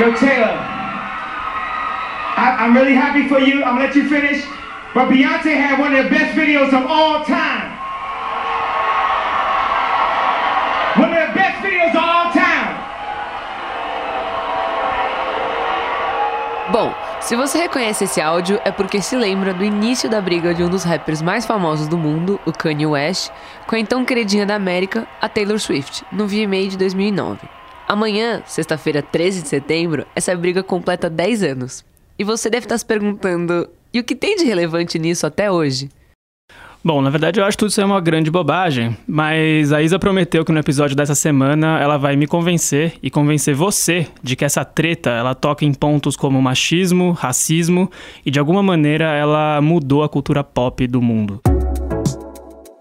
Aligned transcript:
Yo, 0.00 0.14
Taylor, 0.14 0.56
I, 2.34 2.56
I'm 2.58 2.74
really 2.74 2.94
happy 2.94 3.28
for 3.28 3.38
you. 3.38 3.62
I'm 3.62 3.76
gonna 3.76 3.84
let 3.84 3.94
you 3.94 4.08
finish. 4.08 4.42
But 4.94 5.10
Beyonce 5.10 5.52
had 5.52 5.78
one 5.78 5.94
of 5.94 6.04
the 6.04 6.08
best 6.08 6.34
videos 6.34 6.72
of 6.72 6.86
all 6.88 7.22
time. 7.22 7.68
One 10.96 11.12
of 11.12 11.28
the 11.28 11.34
best 11.34 11.60
videos 11.62 11.90
of 11.90 12.02
all 12.02 12.32
time. 12.32 12.80
Bom, 16.72 16.94
se 17.20 17.36
você 17.36 17.58
reconhece 17.58 18.04
esse 18.04 18.22
áudio 18.22 18.58
é 18.64 18.70
porque 18.70 19.02
se 19.02 19.14
lembra 19.14 19.52
do 19.52 19.62
início 19.62 20.08
da 20.08 20.22
briga 20.22 20.54
de 20.54 20.64
um 20.64 20.70
dos 20.70 20.82
rappers 20.82 21.20
mais 21.20 21.44
famosos 21.44 21.86
do 21.86 21.98
mundo, 21.98 22.40
o 22.46 22.52
Kanye 22.52 22.86
West, 22.86 23.30
com 23.66 23.76
a 23.76 23.78
então 23.78 24.02
queridinha 24.06 24.46
da 24.46 24.54
América, 24.54 25.06
a 25.20 25.28
Taylor 25.28 25.58
Swift, 25.58 26.06
no 26.10 26.26
VMA 26.26 26.68
de 26.70 26.78
2009. 26.78 27.59
Amanhã, 27.90 28.40
sexta-feira, 28.46 29.02
13 29.02 29.42
de 29.42 29.48
setembro, 29.48 30.06
essa 30.14 30.32
briga 30.36 30.62
completa 30.62 31.10
10 31.10 31.42
anos. 31.42 31.84
E 32.16 32.22
você 32.22 32.48
deve 32.48 32.64
estar 32.64 32.78
se 32.78 32.86
perguntando: 32.86 33.68
e 33.92 33.98
o 33.98 34.04
que 34.04 34.14
tem 34.14 34.36
de 34.36 34.44
relevante 34.44 34.96
nisso 34.96 35.26
até 35.26 35.50
hoje? 35.50 35.90
Bom, 36.84 37.02
na 37.02 37.10
verdade 37.10 37.40
eu 37.40 37.44
acho 37.44 37.58
tudo 37.58 37.70
isso 37.70 37.80
é 37.80 37.84
uma 37.84 38.00
grande 38.00 38.30
bobagem, 38.30 38.96
mas 39.08 39.72
a 39.72 39.82
Isa 39.82 39.98
prometeu 39.98 40.44
que 40.44 40.52
no 40.52 40.60
episódio 40.60 40.94
dessa 40.94 41.16
semana 41.16 41.80
ela 41.80 41.96
vai 41.96 42.14
me 42.14 42.28
convencer 42.28 42.94
e 43.02 43.10
convencer 43.10 43.56
você 43.56 44.06
de 44.22 44.36
que 44.36 44.44
essa 44.44 44.64
treta 44.64 45.10
ela 45.10 45.34
toca 45.34 45.64
em 45.64 45.74
pontos 45.74 46.16
como 46.16 46.40
machismo, 46.40 47.10
racismo 47.10 47.90
e 48.24 48.30
de 48.30 48.38
alguma 48.38 48.62
maneira 48.62 49.06
ela 49.06 49.60
mudou 49.60 50.04
a 50.04 50.08
cultura 50.08 50.44
pop 50.44 50.86
do 50.86 51.02
mundo. 51.02 51.40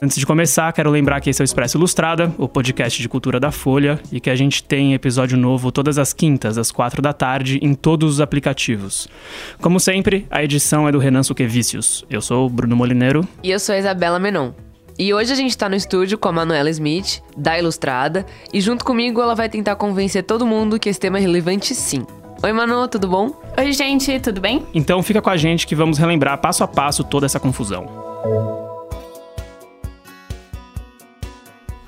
Antes 0.02 0.18
de 0.18 0.26
começar, 0.26 0.72
quero 0.72 0.90
lembrar 0.90 1.20
que 1.20 1.30
esse 1.30 1.42
é 1.42 1.44
o 1.44 1.46
Expresso 1.46 1.78
Ilustrada, 1.78 2.34
o 2.38 2.48
podcast 2.48 3.02
de 3.02 3.10
cultura 3.10 3.38
da 3.38 3.52
Folha, 3.52 4.00
e 4.10 4.22
que 4.22 4.30
a 4.30 4.36
gente 4.36 4.64
tem 4.64 4.94
episódio 4.94 5.38
novo 5.38 5.74
todas 5.74 5.98
as 5.98 6.14
quintas, 6.14 6.58
às 6.58 6.72
quatro 6.72 7.02
da 7.02 7.12
tarde, 7.12 7.60
em 7.62 7.74
todos 7.74 8.14
os 8.14 8.22
aplicativos. 8.22 9.10
Como 9.60 9.78
sempre, 9.78 10.26
a 10.32 10.42
edição 10.42 10.88
é 10.88 10.92
do 10.94 11.00
Renan 11.00 11.22
Suquevicius. 11.22 12.06
Eu 12.10 12.22
sou 12.22 12.46
o 12.46 12.50
Bruno 12.50 12.78
Molineiro. 12.78 13.28
E 13.44 13.52
eu 13.52 13.60
sou 13.60 13.76
a 13.76 13.78
Isabela 13.78 14.18
Menon. 14.20 14.52
E 14.98 15.14
hoje 15.14 15.34
a 15.34 15.36
gente 15.36 15.58
tá 15.58 15.68
no 15.68 15.76
estúdio 15.76 16.18
com 16.18 16.30
a 16.30 16.32
Manuela 16.32 16.70
Smith, 16.70 17.22
da 17.36 17.60
Ilustrada, 17.60 18.26
e 18.54 18.62
junto 18.62 18.86
comigo 18.86 19.22
ela 19.22 19.36
vai 19.36 19.50
tentar 19.50 19.76
convencer 19.76 20.24
todo 20.24 20.46
mundo 20.46 20.80
que 20.80 20.88
esse 20.88 21.00
tema 21.00 21.18
é 21.18 21.22
relevante 21.22 21.76
sim. 21.76 22.06
Oi, 22.42 22.54
Manu, 22.54 22.88
tudo 22.88 23.06
bom? 23.06 23.38
Oi, 23.58 23.74
gente, 23.74 24.18
tudo 24.22 24.40
bem? 24.40 24.66
Então 24.74 25.04
fica 25.04 25.22
com 25.22 25.30
a 25.30 25.36
gente 25.36 25.68
que 25.68 25.76
vamos 25.76 25.98
relembrar 25.98 26.38
passo 26.38 26.64
a 26.64 26.68
passo 26.70 27.04
toda 27.04 27.26
essa 27.26 27.38
confusão. 27.38 28.69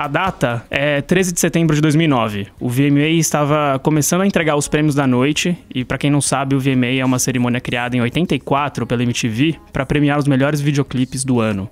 A 0.02 0.08
data 0.08 0.66
é 0.72 1.00
13 1.00 1.32
de 1.32 1.40
setembro 1.40 1.76
de 1.76 1.82
2009. 1.84 2.48
O 2.60 2.68
VMA 2.68 3.10
estava 3.20 3.78
começando 3.78 4.22
a 4.22 4.26
entregar 4.26 4.56
os 4.56 4.68
prêmios 4.68 4.96
da 4.96 5.06
noite, 5.06 5.56
e 5.72 5.86
para 5.86 6.00
quem 6.00 6.10
não 6.10 6.20
sabe, 6.20 6.56
o 6.56 6.60
VMA 6.60 6.98
é 6.98 7.06
uma 7.06 7.20
cerimônia 7.20 7.62
criada 7.62 7.96
em 7.96 8.02
84 8.02 8.88
pela 8.88 9.04
MTV 9.04 9.58
para 9.72 9.86
premiar 9.86 10.18
os 10.18 10.26
melhores 10.28 10.60
videoclipes 10.60 11.24
do 11.24 11.40
ano. 11.40 11.70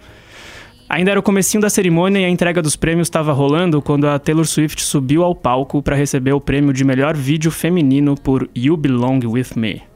Ainda 0.87 1.09
era 1.09 1.19
o 1.19 1.23
comecinho 1.23 1.59
da 1.59 1.71
cerimônia 1.71 2.19
e 2.19 2.25
a 2.25 2.29
entrega 2.29 2.61
dos 2.61 2.75
prêmios 2.75 3.07
estava 3.07 3.33
rolando 3.33 3.81
quando 3.81 4.07
a 4.07 4.19
Taylor 4.19 4.45
Swift 4.45 4.83
subiu 4.83 5.23
ao 5.23 5.33
palco 5.33 5.81
para 5.81 5.95
receber 5.95 6.33
o 6.33 6.39
prêmio 6.39 6.71
de 6.71 6.85
melhor 6.85 7.17
vídeo 7.17 7.49
feminino 7.49 8.13
por 8.13 8.47
You 8.55 8.77
Belong 8.77 9.25
With 9.25 9.55
Me. 9.55 9.88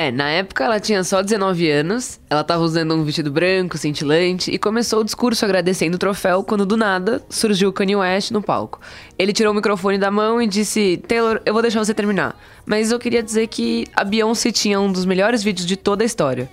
É, 0.00 0.12
na 0.12 0.30
época 0.30 0.62
ela 0.62 0.78
tinha 0.78 1.02
só 1.02 1.22
19 1.22 1.68
anos, 1.68 2.20
ela 2.30 2.44
tava 2.44 2.62
usando 2.62 2.94
um 2.94 3.02
vestido 3.02 3.32
branco, 3.32 3.76
cintilante, 3.76 4.48
e 4.48 4.56
começou 4.56 5.00
o 5.00 5.04
discurso 5.04 5.44
agradecendo 5.44 5.96
o 5.96 5.98
troféu 5.98 6.44
quando 6.44 6.64
do 6.64 6.76
nada 6.76 7.20
surgiu 7.28 7.72
Kanye 7.72 7.96
West 7.96 8.30
no 8.30 8.40
palco. 8.40 8.80
Ele 9.18 9.32
tirou 9.32 9.52
o 9.52 9.56
microfone 9.56 9.98
da 9.98 10.08
mão 10.08 10.40
e 10.40 10.46
disse: 10.46 11.02
Taylor, 11.08 11.40
eu 11.44 11.52
vou 11.52 11.62
deixar 11.62 11.84
você 11.84 11.92
terminar, 11.92 12.40
mas 12.64 12.92
eu 12.92 12.98
queria 13.00 13.20
dizer 13.24 13.48
que 13.48 13.88
a 13.92 14.04
Beyoncé 14.04 14.52
tinha 14.52 14.78
um 14.78 14.92
dos 14.92 15.04
melhores 15.04 15.42
vídeos 15.42 15.66
de 15.66 15.76
toda 15.76 16.04
a 16.04 16.06
história. 16.06 16.48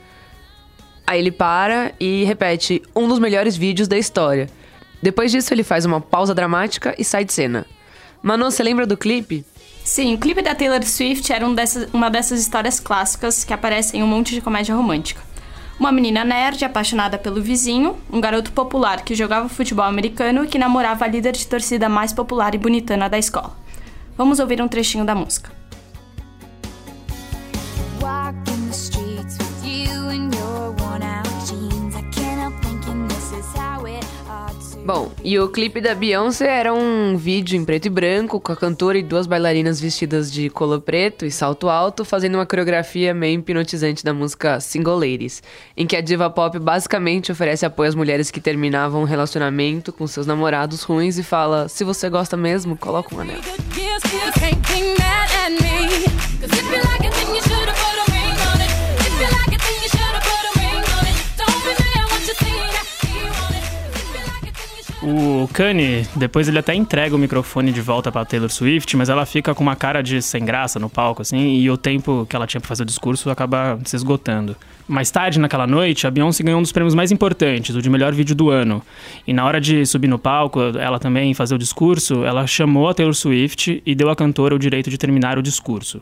Aí 1.05 1.19
ele 1.19 1.31
para 1.31 1.93
e 1.99 2.23
repete: 2.23 2.81
um 2.95 3.07
dos 3.07 3.19
melhores 3.19 3.55
vídeos 3.55 3.87
da 3.87 3.95
história. 3.95 4.49
Depois 5.03 5.31
disso, 5.31 5.53
ele 5.53 5.63
faz 5.63 5.85
uma 5.85 6.01
pausa 6.01 6.33
dramática 6.33 6.95
e 6.97 7.03
sai 7.03 7.23
de 7.23 7.31
cena. 7.31 7.63
Manu, 8.23 8.49
você 8.49 8.63
lembra 8.63 8.87
do 8.87 8.97
clipe? 8.97 9.45
Sim, 9.85 10.15
o 10.15 10.17
clipe 10.17 10.41
da 10.41 10.55
Taylor 10.55 10.83
Swift 10.83 11.31
era 11.31 11.45
um 11.47 11.53
dessas, 11.53 11.87
uma 11.93 12.09
dessas 12.09 12.41
histórias 12.41 12.79
clássicas 12.79 13.43
que 13.43 13.53
aparecem 13.53 13.99
em 13.99 14.03
um 14.03 14.07
monte 14.07 14.33
de 14.33 14.41
comédia 14.41 14.73
romântica. 14.73 15.21
Uma 15.79 15.91
menina 15.91 16.25
nerd 16.25 16.65
apaixonada 16.65 17.19
pelo 17.19 17.39
vizinho, 17.39 17.95
um 18.11 18.19
garoto 18.19 18.51
popular 18.51 19.03
que 19.03 19.13
jogava 19.13 19.47
futebol 19.47 19.85
americano 19.85 20.43
e 20.43 20.47
que 20.47 20.57
namorava 20.57 21.05
a 21.05 21.07
líder 21.07 21.33
de 21.33 21.45
torcida 21.45 21.87
mais 21.87 22.11
popular 22.11 22.55
e 22.55 22.57
bonitana 22.57 23.07
da 23.07 23.19
escola. 23.19 23.55
Vamos 24.17 24.39
ouvir 24.39 24.59
um 24.59 24.67
trechinho 24.67 25.05
da 25.05 25.13
música. 25.13 25.51
Bom, 34.85 35.11
e 35.23 35.39
o 35.39 35.49
clipe 35.49 35.81
da 35.81 35.95
Beyoncé 35.95 36.45
era 36.47 36.71
um 36.71 37.17
vídeo 37.17 37.57
em 37.57 37.65
preto 37.65 37.87
e 37.87 37.89
branco 37.89 38.39
com 38.39 38.51
a 38.51 38.55
cantora 38.55 38.99
e 38.99 39.01
duas 39.01 39.25
bailarinas 39.25 39.81
vestidas 39.81 40.31
de 40.31 40.47
colo 40.47 40.79
preto 40.79 41.25
e 41.25 41.31
salto 41.31 41.69
alto 41.69 42.05
fazendo 42.05 42.35
uma 42.35 42.45
coreografia 42.45 43.11
meio 43.11 43.39
hipnotizante 43.39 44.03
da 44.03 44.13
música 44.13 44.59
Single 44.59 44.99
Ladies, 44.99 45.41
em 45.75 45.87
que 45.87 45.95
a 45.95 46.01
diva 46.01 46.29
pop 46.29 46.59
basicamente 46.59 47.31
oferece 47.31 47.65
apoio 47.65 47.89
às 47.89 47.95
mulheres 47.95 48.29
que 48.29 48.39
terminavam 48.39 49.01
um 49.01 49.05
relacionamento 49.05 49.91
com 49.91 50.05
seus 50.05 50.27
namorados 50.27 50.83
ruins 50.83 51.17
e 51.17 51.23
fala: 51.23 51.67
se 51.67 51.83
você 51.83 52.07
gosta 52.07 52.37
mesmo, 52.37 52.77
coloca 52.77 53.15
um 53.15 53.19
anel. 53.21 53.39
O 65.07 65.47
Kanye, 65.53 66.07
depois 66.15 66.47
ele 66.47 66.57
até 66.57 66.73
entrega 66.73 67.15
o 67.15 67.19
microfone 67.19 67.71
de 67.71 67.79
volta 67.79 68.11
pra 68.11 68.25
Taylor 68.25 68.49
Swift, 68.49 68.97
mas 68.97 69.07
ela 69.07 69.23
fica 69.23 69.53
com 69.53 69.61
uma 69.61 69.75
cara 69.75 70.01
de 70.01 70.19
sem 70.19 70.43
graça 70.43 70.79
no 70.79 70.89
palco, 70.89 71.21
assim, 71.21 71.57
e 71.59 71.69
o 71.69 71.77
tempo 71.77 72.25
que 72.27 72.35
ela 72.35 72.47
tinha 72.47 72.59
pra 72.59 72.67
fazer 72.67 72.81
o 72.81 72.85
discurso 72.87 73.29
acaba 73.29 73.77
se 73.85 73.95
esgotando. 73.95 74.57
Mais 74.87 75.11
tarde, 75.11 75.39
naquela 75.39 75.67
noite, 75.67 76.07
a 76.07 76.11
Beyoncé 76.11 76.43
ganhou 76.43 76.57
um 76.57 76.63
dos 76.63 76.71
prêmios 76.71 76.95
mais 76.95 77.11
importantes, 77.11 77.75
o 77.75 77.83
de 77.83 77.89
melhor 77.89 78.13
vídeo 78.13 78.35
do 78.35 78.49
ano. 78.49 78.81
E 79.27 79.31
na 79.31 79.45
hora 79.45 79.61
de 79.61 79.85
subir 79.85 80.07
no 80.07 80.17
palco, 80.17 80.59
ela 80.59 80.97
também 80.97 81.35
fazer 81.35 81.53
o 81.53 81.59
discurso, 81.59 82.25
ela 82.25 82.47
chamou 82.47 82.89
a 82.89 82.93
Taylor 82.95 83.13
Swift 83.13 83.83
e 83.85 83.93
deu 83.93 84.09
à 84.09 84.15
cantora 84.15 84.55
o 84.55 84.59
direito 84.59 84.89
de 84.89 84.97
terminar 84.97 85.37
o 85.37 85.43
discurso. 85.43 86.01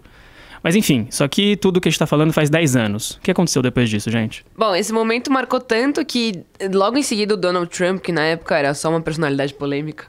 Mas 0.64 0.76
enfim, 0.76 1.08
só 1.10 1.28
que 1.28 1.58
tudo 1.58 1.82
que 1.82 1.90
a 1.90 1.92
gente 1.92 2.00
tá 2.00 2.08
falando 2.08 2.32
faz 2.32 2.50
10 2.50 2.76
anos. 2.78 3.12
O 3.12 3.22
que 3.22 3.32
aconteceu 3.32 3.62
depois 3.62 3.90
disso, 3.90 4.10
gente? 4.10 4.46
Bom, 4.58 4.74
esse 4.74 4.94
momento 4.94 5.32
marcou 5.32 5.60
tanto 5.60 6.04
que 6.06 6.44
logo 6.74 6.98
em 6.98 7.04
seguida 7.04 7.34
o 7.34 7.38
Donald 7.38 7.70
Trump, 7.70 8.02
que 8.02 8.12
na 8.14 8.24
época 8.24 8.58
era 8.58 8.74
só 8.74 8.90
uma 8.90 9.02
personalidade 9.02 9.54
polêmica 9.54 10.06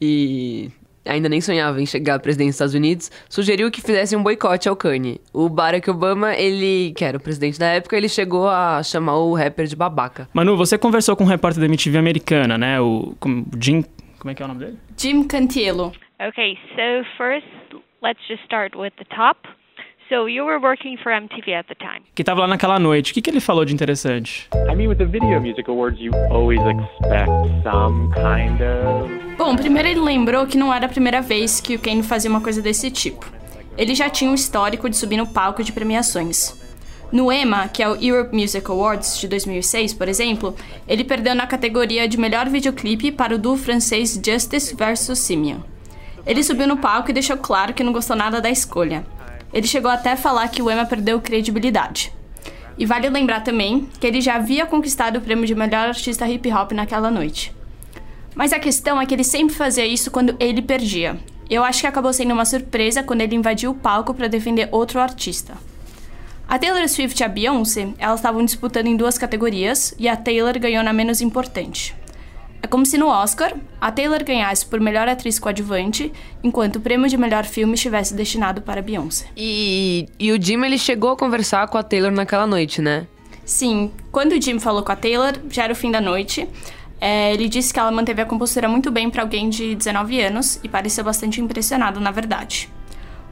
e 0.00 0.70
ainda 1.04 1.28
nem 1.28 1.40
sonhava 1.40 1.80
em 1.80 1.86
chegar 1.86 2.14
à 2.16 2.18
presidência 2.18 2.50
dos 2.50 2.54
Estados 2.54 2.74
Unidos, 2.74 3.10
sugeriu 3.28 3.70
que 3.70 3.80
fizesse 3.80 4.14
um 4.14 4.22
boicote 4.22 4.68
ao 4.68 4.76
Kanye. 4.76 5.20
O 5.32 5.48
Barack 5.48 5.90
Obama, 5.90 6.34
ele, 6.34 6.92
que 6.94 7.04
era 7.04 7.16
o 7.16 7.20
presidente 7.20 7.58
da 7.58 7.66
época, 7.66 7.96
ele 7.96 8.08
chegou 8.08 8.48
a 8.48 8.82
chamar 8.82 9.16
o 9.16 9.34
rapper 9.34 9.66
de 9.66 9.74
babaca. 9.74 10.28
Manu, 10.32 10.56
você 10.56 10.78
conversou 10.78 11.16
com 11.16 11.24
um 11.24 11.26
repórter 11.26 11.60
da 11.60 11.66
MTV 11.66 11.98
americana, 11.98 12.56
né? 12.58 12.80
O 12.80 13.14
Jim. 13.60 13.84
Como 14.18 14.30
é 14.30 14.34
que 14.34 14.42
é 14.42 14.44
o 14.44 14.48
nome 14.48 14.60
dele? 14.60 14.78
Jim 14.96 15.24
Cantiello. 15.24 15.92
Okay, 16.20 16.58
so 16.74 17.04
first 17.16 17.46
let's 18.02 18.20
just 18.28 18.42
start 18.44 18.76
with 18.76 18.92
the 18.98 19.04
top. 19.14 19.38
So 20.08 20.26
you 20.26 20.46
were 20.46 20.58
working 20.58 20.96
for 20.96 21.12
MTV 21.12 21.52
at 21.52 21.66
the 21.66 21.74
time. 21.74 22.02
Que 22.14 22.24
tava 22.24 22.40
lá 22.40 22.46
naquela 22.46 22.78
noite. 22.78 23.10
O 23.10 23.14
que, 23.14 23.20
que 23.20 23.28
ele 23.28 23.40
falou 23.40 23.62
de 23.66 23.74
interessante? 23.74 24.48
I 24.54 24.74
mean, 24.74 24.88
with 24.88 24.96
the 24.96 25.04
Video 25.04 25.38
Music 25.38 25.68
Awards, 25.68 26.00
you 26.00 26.12
always 26.30 26.60
expect 26.60 27.28
some 27.62 28.08
kind 28.14 28.58
of. 28.62 29.36
Bom, 29.36 29.54
primeiro 29.54 29.86
ele 29.86 30.00
lembrou 30.00 30.46
que 30.46 30.56
não 30.56 30.72
era 30.72 30.86
a 30.86 30.88
primeira 30.88 31.20
vez 31.20 31.60
que 31.60 31.74
o 31.74 31.78
Kane 31.78 32.02
fazia 32.02 32.30
uma 32.30 32.40
coisa 32.40 32.62
desse 32.62 32.90
tipo. 32.90 33.30
Ele 33.76 33.94
já 33.94 34.08
tinha 34.08 34.30
um 34.30 34.34
histórico 34.34 34.88
de 34.88 34.96
subir 34.96 35.18
no 35.18 35.26
palco 35.26 35.62
de 35.62 35.72
premiações. 35.72 36.58
No 37.12 37.30
EMA, 37.30 37.68
que 37.68 37.82
é 37.82 37.88
o 37.88 38.02
Europe 38.02 38.34
Music 38.34 38.68
Awards 38.70 39.18
de 39.18 39.28
2006, 39.28 39.92
por 39.92 40.08
exemplo, 40.08 40.56
ele 40.86 41.04
perdeu 41.04 41.34
na 41.34 41.46
categoria 41.46 42.08
de 42.08 42.18
melhor 42.18 42.48
videoclipe 42.48 43.12
para 43.12 43.34
o 43.34 43.38
duo 43.38 43.58
francês 43.58 44.18
Justice 44.24 44.74
vs. 44.74 45.18
Simeon. 45.18 45.58
Ele 46.26 46.42
subiu 46.42 46.66
no 46.66 46.78
palco 46.78 47.10
e 47.10 47.14
deixou 47.14 47.36
claro 47.36 47.74
que 47.74 47.84
não 47.84 47.92
gostou 47.92 48.16
nada 48.16 48.40
da 48.40 48.50
escolha. 48.50 49.04
Ele 49.52 49.66
chegou 49.66 49.90
até 49.90 50.12
a 50.12 50.16
falar 50.16 50.48
que 50.48 50.62
o 50.62 50.70
Emma 50.70 50.84
perdeu 50.84 51.20
credibilidade. 51.20 52.12
E 52.78 52.86
vale 52.86 53.08
lembrar 53.08 53.40
também 53.40 53.88
que 53.98 54.06
ele 54.06 54.20
já 54.20 54.36
havia 54.36 54.66
conquistado 54.66 55.16
o 55.16 55.20
prêmio 55.20 55.46
de 55.46 55.54
melhor 55.54 55.88
artista 55.88 56.28
hip 56.28 56.52
hop 56.52 56.72
naquela 56.72 57.10
noite. 57.10 57.52
Mas 58.34 58.52
a 58.52 58.58
questão 58.58 59.00
é 59.00 59.06
que 59.06 59.14
ele 59.14 59.24
sempre 59.24 59.54
fazia 59.54 59.84
isso 59.84 60.10
quando 60.10 60.36
ele 60.38 60.62
perdia. 60.62 61.18
Eu 61.50 61.64
acho 61.64 61.80
que 61.80 61.86
acabou 61.86 62.12
sendo 62.12 62.32
uma 62.32 62.44
surpresa 62.44 63.02
quando 63.02 63.22
ele 63.22 63.34
invadiu 63.34 63.72
o 63.72 63.74
palco 63.74 64.14
para 64.14 64.28
defender 64.28 64.68
outro 64.70 65.00
artista. 65.00 65.54
A 66.46 66.58
Taylor 66.58 66.88
Swift 66.88 67.20
e 67.20 67.24
a 67.24 67.28
Beyoncé, 67.28 67.88
elas 67.98 68.20
estavam 68.20 68.44
disputando 68.44 68.86
em 68.86 68.96
duas 68.96 69.18
categorias 69.18 69.94
e 69.98 70.08
a 70.08 70.16
Taylor 70.16 70.58
ganhou 70.58 70.84
na 70.84 70.92
menos 70.92 71.20
importante. 71.20 71.96
É 72.62 72.66
como 72.66 72.84
se 72.84 72.98
no 72.98 73.06
Oscar, 73.06 73.54
a 73.80 73.92
Taylor 73.92 74.22
ganhasse 74.24 74.66
por 74.66 74.80
melhor 74.80 75.08
atriz 75.08 75.38
coadjuvante, 75.38 76.12
enquanto 76.42 76.76
o 76.76 76.80
prêmio 76.80 77.08
de 77.08 77.16
melhor 77.16 77.44
filme 77.44 77.74
estivesse 77.74 78.14
destinado 78.14 78.62
para 78.62 78.82
Beyoncé. 78.82 79.26
E, 79.36 80.06
e 80.18 80.32
o 80.32 80.42
Jim, 80.42 80.64
ele 80.64 80.78
chegou 80.78 81.10
a 81.10 81.16
conversar 81.16 81.68
com 81.68 81.78
a 81.78 81.82
Taylor 81.82 82.10
naquela 82.10 82.46
noite, 82.46 82.82
né? 82.82 83.06
Sim, 83.44 83.90
quando 84.10 84.32
o 84.32 84.42
Jim 84.42 84.58
falou 84.58 84.82
com 84.82 84.92
a 84.92 84.96
Taylor, 84.96 85.32
já 85.48 85.64
era 85.64 85.72
o 85.72 85.76
fim 85.76 85.90
da 85.90 86.00
noite. 86.00 86.48
É, 87.00 87.32
ele 87.32 87.48
disse 87.48 87.72
que 87.72 87.78
ela 87.78 87.90
manteve 87.90 88.20
a 88.20 88.26
compostura 88.26 88.68
muito 88.68 88.90
bem 88.90 89.08
para 89.08 89.22
alguém 89.22 89.48
de 89.48 89.74
19 89.74 90.20
anos 90.20 90.60
e 90.62 90.68
pareceu 90.68 91.04
bastante 91.04 91.40
impressionado, 91.40 92.00
na 92.00 92.10
verdade. 92.10 92.68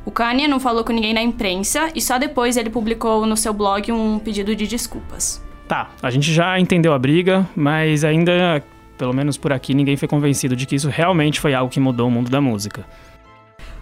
O 0.05 0.11
Kanye 0.11 0.47
não 0.47 0.61
falou 0.61 0.85
com 0.85 0.93
ninguém 0.93 1.13
na 1.13 1.21
imprensa 1.21 1.91
e 1.93 2.01
só 2.01 2.17
depois 2.17 2.57
ele 2.57 2.71
publicou 2.71 3.27
no 3.27 3.37
seu 3.37 3.53
blog 3.53 3.91
um 3.91 4.21
pedido 4.21 4.55
de 4.55 4.67
desculpas. 4.67 5.45
Tá, 5.67 5.91
a 6.01 6.11
gente 6.11 6.33
já 6.33 6.61
entendeu 6.61 6.93
a 6.93 6.99
briga, 6.99 7.45
mas 7.57 8.05
ainda, 8.05 8.63
pelo 8.97 9.13
menos 9.13 9.37
por 9.37 9.53
aqui, 9.53 9.75
ninguém 9.75 9.97
foi 9.97 10.09
convencido 10.09 10.57
de 10.57 10.67
que 10.67 10.75
isso 10.75 10.89
realmente 10.89 11.41
foi 11.41 11.55
algo 11.55 11.71
que 11.71 11.81
mudou 11.81 12.09
o 12.09 12.11
mundo 12.11 12.31
da 12.31 12.41
música. 12.41 12.85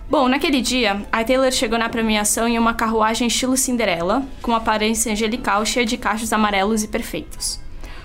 Bom, 0.08 0.28
naquele 0.28 0.60
dia, 0.60 1.02
a 1.10 1.24
Taylor 1.24 1.50
chegou 1.50 1.78
na 1.78 1.88
premiação 1.88 2.46
em 2.46 2.58
uma 2.58 2.74
carruagem 2.74 3.26
estilo 3.26 3.56
Cinderela, 3.56 4.22
com 4.42 4.50
uma 4.50 4.58
aparência 4.58 5.10
angelical 5.10 5.64
cheia 5.64 5.86
de 5.86 5.96
cachos 5.96 6.32
amarelos 6.32 6.82
e 6.82 6.88
perfeitos. 6.88 7.58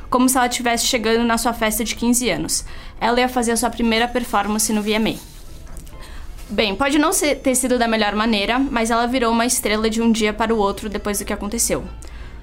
Como 0.09 0.29
se 0.29 0.38
ela 0.38 0.47
estivesse 0.47 0.85
chegando 0.85 1.25
na 1.25 1.38
sua 1.38 1.53
festa 1.53 1.83
de 1.83 1.95
15 1.95 2.29
anos. 2.29 2.65
Ela 3.01 3.19
ia 3.19 3.29
fazer 3.29 3.51
a 3.51 3.57
sua 3.57 3.69
primeira 3.69 4.07
performance 4.07 4.71
no 4.71 4.81
VMA. 4.81 5.15
Bem, 6.50 6.73
pode 6.73 6.97
não 6.97 7.11
ter 7.11 7.53
sido 7.53 7.77
da 7.77 7.88
melhor 7.88 8.15
maneira, 8.15 8.57
mas 8.57 8.89
ela 8.89 9.06
virou 9.06 9.31
uma 9.31 9.45
estrela 9.45 9.88
de 9.88 10.01
um 10.01 10.11
dia 10.11 10.33
para 10.33 10.56
o 10.56 10.57
outro 10.57 10.89
depois 10.89 11.19
do 11.19 11.25
que 11.25 11.33
aconteceu. 11.33 11.83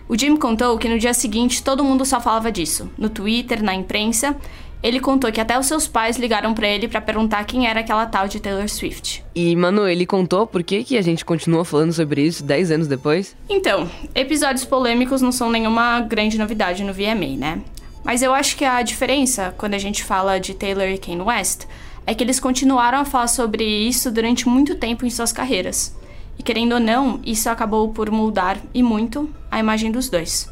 O 0.08 0.16
Jim 0.16 0.36
contou 0.36 0.78
que 0.78 0.88
no 0.88 0.98
dia 0.98 1.12
seguinte 1.12 1.62
todo 1.62 1.82
mundo 1.82 2.04
só 2.04 2.20
falava 2.20 2.52
disso, 2.52 2.90
no 2.96 3.08
Twitter, 3.08 3.62
na 3.62 3.74
imprensa. 3.74 4.36
Ele 4.82 5.00
contou 5.00 5.32
que 5.32 5.40
até 5.40 5.58
os 5.58 5.66
seus 5.66 5.88
pais 5.88 6.16
ligaram 6.16 6.54
para 6.54 6.68
ele 6.68 6.86
para 6.86 7.00
perguntar 7.00 7.44
quem 7.44 7.66
era 7.66 7.80
aquela 7.80 8.06
tal 8.06 8.28
de 8.28 8.38
Taylor 8.38 8.68
Swift. 8.68 9.24
E, 9.34 9.56
mano, 9.56 9.88
ele 9.88 10.06
contou 10.06 10.46
por 10.46 10.62
que, 10.62 10.84
que 10.84 10.96
a 10.96 11.02
gente 11.02 11.24
continua 11.24 11.64
falando 11.64 11.92
sobre 11.92 12.22
isso 12.22 12.44
10 12.44 12.70
anos 12.70 12.86
depois? 12.86 13.34
Então, 13.48 13.90
episódios 14.14 14.64
polêmicos 14.64 15.20
não 15.20 15.32
são 15.32 15.50
nenhuma 15.50 16.00
grande 16.00 16.38
novidade 16.38 16.84
no 16.84 16.92
VMA, 16.92 17.36
né? 17.36 17.62
Mas 18.04 18.22
eu 18.22 18.32
acho 18.32 18.56
que 18.56 18.64
a 18.64 18.80
diferença, 18.82 19.52
quando 19.58 19.74
a 19.74 19.78
gente 19.78 20.04
fala 20.04 20.38
de 20.38 20.54
Taylor 20.54 20.86
e 20.86 20.98
Kanye 20.98 21.22
West, 21.22 21.64
é 22.06 22.14
que 22.14 22.22
eles 22.22 22.38
continuaram 22.38 22.98
a 22.98 23.04
falar 23.04 23.26
sobre 23.26 23.64
isso 23.64 24.12
durante 24.12 24.48
muito 24.48 24.76
tempo 24.76 25.04
em 25.04 25.10
suas 25.10 25.32
carreiras. 25.32 25.96
E 26.38 26.42
querendo 26.42 26.72
ou 26.72 26.80
não, 26.80 27.20
isso 27.24 27.48
acabou 27.48 27.92
por 27.92 28.10
moldar 28.10 28.58
e 28.74 28.82
muito 28.82 29.28
a 29.50 29.58
imagem 29.58 29.90
dos 29.90 30.08
dois. 30.08 30.50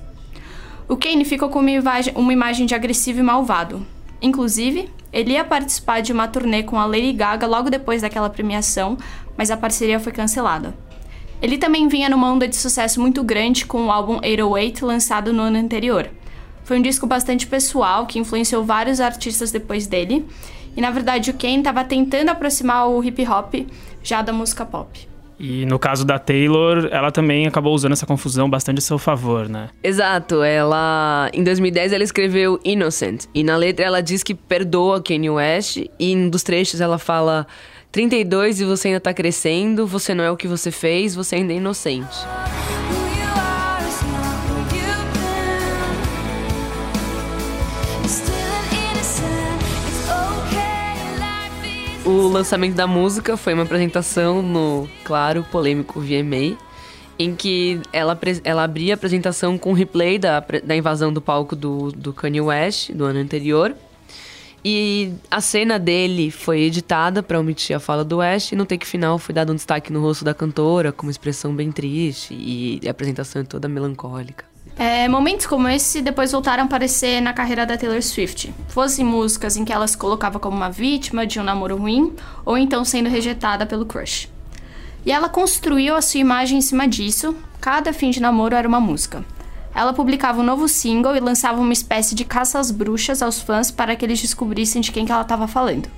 O 0.88 0.96
Kane 0.96 1.24
ficou 1.24 1.48
com 1.48 1.60
uma 1.60 1.70
imagem, 1.70 2.12
uma 2.16 2.32
imagem 2.32 2.66
de 2.66 2.74
agressivo 2.74 3.20
e 3.20 3.22
malvado. 3.22 3.86
Inclusive, 4.20 4.88
ele 5.12 5.32
ia 5.32 5.44
participar 5.44 6.00
de 6.00 6.12
uma 6.12 6.28
turnê 6.28 6.62
com 6.62 6.78
a 6.78 6.86
Lady 6.86 7.12
Gaga 7.12 7.46
logo 7.46 7.70
depois 7.70 8.02
daquela 8.02 8.28
premiação, 8.28 8.98
mas 9.36 9.50
a 9.50 9.56
parceria 9.56 10.00
foi 10.00 10.12
cancelada. 10.12 10.74
Ele 11.40 11.58
também 11.58 11.88
vinha 11.88 12.08
numa 12.08 12.32
onda 12.32 12.48
de 12.48 12.56
sucesso 12.56 13.00
muito 13.00 13.22
grande 13.22 13.66
com 13.66 13.86
o 13.86 13.90
álbum 13.90 14.14
808 14.14 14.86
lançado 14.86 15.32
no 15.32 15.42
ano 15.42 15.58
anterior. 15.58 16.10
Foi 16.64 16.78
um 16.78 16.82
disco 16.82 17.06
bastante 17.06 17.46
pessoal 17.46 18.06
que 18.06 18.18
influenciou 18.18 18.64
vários 18.64 19.00
artistas 19.00 19.52
depois 19.52 19.86
dele 19.86 20.26
e 20.76 20.80
na 20.80 20.90
verdade 20.90 21.30
o 21.30 21.34
Kane 21.34 21.58
estava 21.58 21.84
tentando 21.84 22.30
aproximar 22.30 22.88
o 22.88 23.04
hip 23.04 23.26
hop 23.28 23.54
já 24.02 24.22
da 24.22 24.32
música 24.32 24.64
pop. 24.64 25.13
E 25.38 25.66
no 25.66 25.78
caso 25.78 26.04
da 26.04 26.18
Taylor, 26.18 26.88
ela 26.90 27.10
também 27.10 27.46
acabou 27.46 27.74
usando 27.74 27.92
essa 27.92 28.06
confusão 28.06 28.48
bastante 28.48 28.78
a 28.78 28.80
seu 28.80 28.98
favor, 28.98 29.48
né? 29.48 29.68
Exato, 29.82 30.42
ela. 30.42 31.30
Em 31.32 31.42
2010 31.42 31.92
ela 31.92 32.04
escreveu 32.04 32.60
Innocent. 32.64 33.24
E 33.34 33.42
na 33.42 33.56
letra 33.56 33.84
ela 33.84 34.00
diz 34.00 34.22
que 34.22 34.34
perdoa 34.34 35.02
Kanye 35.02 35.30
West. 35.30 35.84
E 35.98 36.16
um 36.16 36.28
dos 36.28 36.42
trechos 36.42 36.80
ela 36.80 36.98
fala: 36.98 37.46
32 37.90 38.60
e 38.60 38.64
você 38.64 38.88
ainda 38.88 39.00
tá 39.00 39.14
crescendo, 39.14 39.86
você 39.86 40.14
não 40.14 40.24
é 40.24 40.30
o 40.30 40.36
que 40.36 40.48
você 40.48 40.70
fez, 40.70 41.14
você 41.14 41.36
ainda 41.36 41.52
é 41.52 41.56
inocente. 41.56 42.16
O 52.14 52.28
lançamento 52.28 52.76
da 52.76 52.86
música 52.86 53.36
foi 53.36 53.54
uma 53.54 53.64
apresentação 53.64 54.40
no, 54.40 54.88
claro, 55.02 55.44
polêmico 55.50 56.00
VMA, 56.00 56.56
em 57.18 57.34
que 57.34 57.80
ela, 57.92 58.16
ela 58.44 58.62
abria 58.62 58.92
a 58.92 58.96
apresentação 58.96 59.58
com 59.58 59.72
replay 59.72 60.16
da, 60.16 60.38
da 60.38 60.76
invasão 60.76 61.12
do 61.12 61.20
palco 61.20 61.56
do, 61.56 61.90
do 61.90 62.12
Kanye 62.12 62.40
West, 62.40 62.92
do 62.92 63.04
ano 63.04 63.18
anterior. 63.18 63.74
E 64.64 65.12
a 65.28 65.40
cena 65.40 65.76
dele 65.76 66.30
foi 66.30 66.60
editada 66.60 67.20
para 67.20 67.40
omitir 67.40 67.74
a 67.74 67.80
fala 67.80 68.04
do 68.04 68.18
West, 68.18 68.52
e 68.52 68.56
no 68.56 68.64
take 68.64 68.86
final 68.86 69.18
foi 69.18 69.34
dado 69.34 69.50
um 69.52 69.56
destaque 69.56 69.92
no 69.92 70.00
rosto 70.00 70.24
da 70.24 70.32
cantora, 70.32 70.92
com 70.92 71.08
uma 71.08 71.10
expressão 71.10 71.52
bem 71.52 71.72
triste, 71.72 72.32
e 72.32 72.80
a 72.86 72.92
apresentação 72.92 73.42
é 73.42 73.44
toda 73.44 73.68
melancólica. 73.68 74.53
É, 74.76 75.08
momentos 75.08 75.46
como 75.46 75.68
esse 75.68 76.02
depois 76.02 76.32
voltaram 76.32 76.64
a 76.64 76.66
aparecer 76.66 77.20
na 77.20 77.32
carreira 77.32 77.64
da 77.64 77.76
Taylor 77.76 78.02
Swift. 78.02 78.52
Fossem 78.68 79.04
músicas 79.04 79.56
em 79.56 79.64
que 79.64 79.72
ela 79.72 79.86
se 79.86 79.96
colocava 79.96 80.40
como 80.40 80.56
uma 80.56 80.70
vítima 80.70 81.26
de 81.26 81.38
um 81.38 81.44
namoro 81.44 81.76
ruim, 81.76 82.12
ou 82.44 82.58
então 82.58 82.84
sendo 82.84 83.08
rejeitada 83.08 83.64
pelo 83.64 83.86
crush. 83.86 84.28
E 85.06 85.12
ela 85.12 85.28
construiu 85.28 85.94
a 85.94 86.02
sua 86.02 86.20
imagem 86.20 86.58
em 86.58 86.62
cima 86.62 86.88
disso, 86.88 87.36
cada 87.60 87.92
fim 87.92 88.10
de 88.10 88.20
namoro 88.20 88.56
era 88.56 88.66
uma 88.66 88.80
música. 88.80 89.24
Ela 89.74 89.92
publicava 89.92 90.40
um 90.40 90.44
novo 90.44 90.68
single 90.68 91.16
e 91.16 91.20
lançava 91.20 91.60
uma 91.60 91.72
espécie 91.72 92.14
de 92.14 92.24
caça 92.24 92.58
às 92.58 92.70
bruxas 92.70 93.22
aos 93.22 93.40
fãs 93.40 93.70
para 93.70 93.94
que 93.94 94.04
eles 94.04 94.20
descobrissem 94.20 94.80
de 94.80 94.90
quem 94.90 95.04
que 95.04 95.12
ela 95.12 95.22
estava 95.22 95.46
falando. 95.46 95.88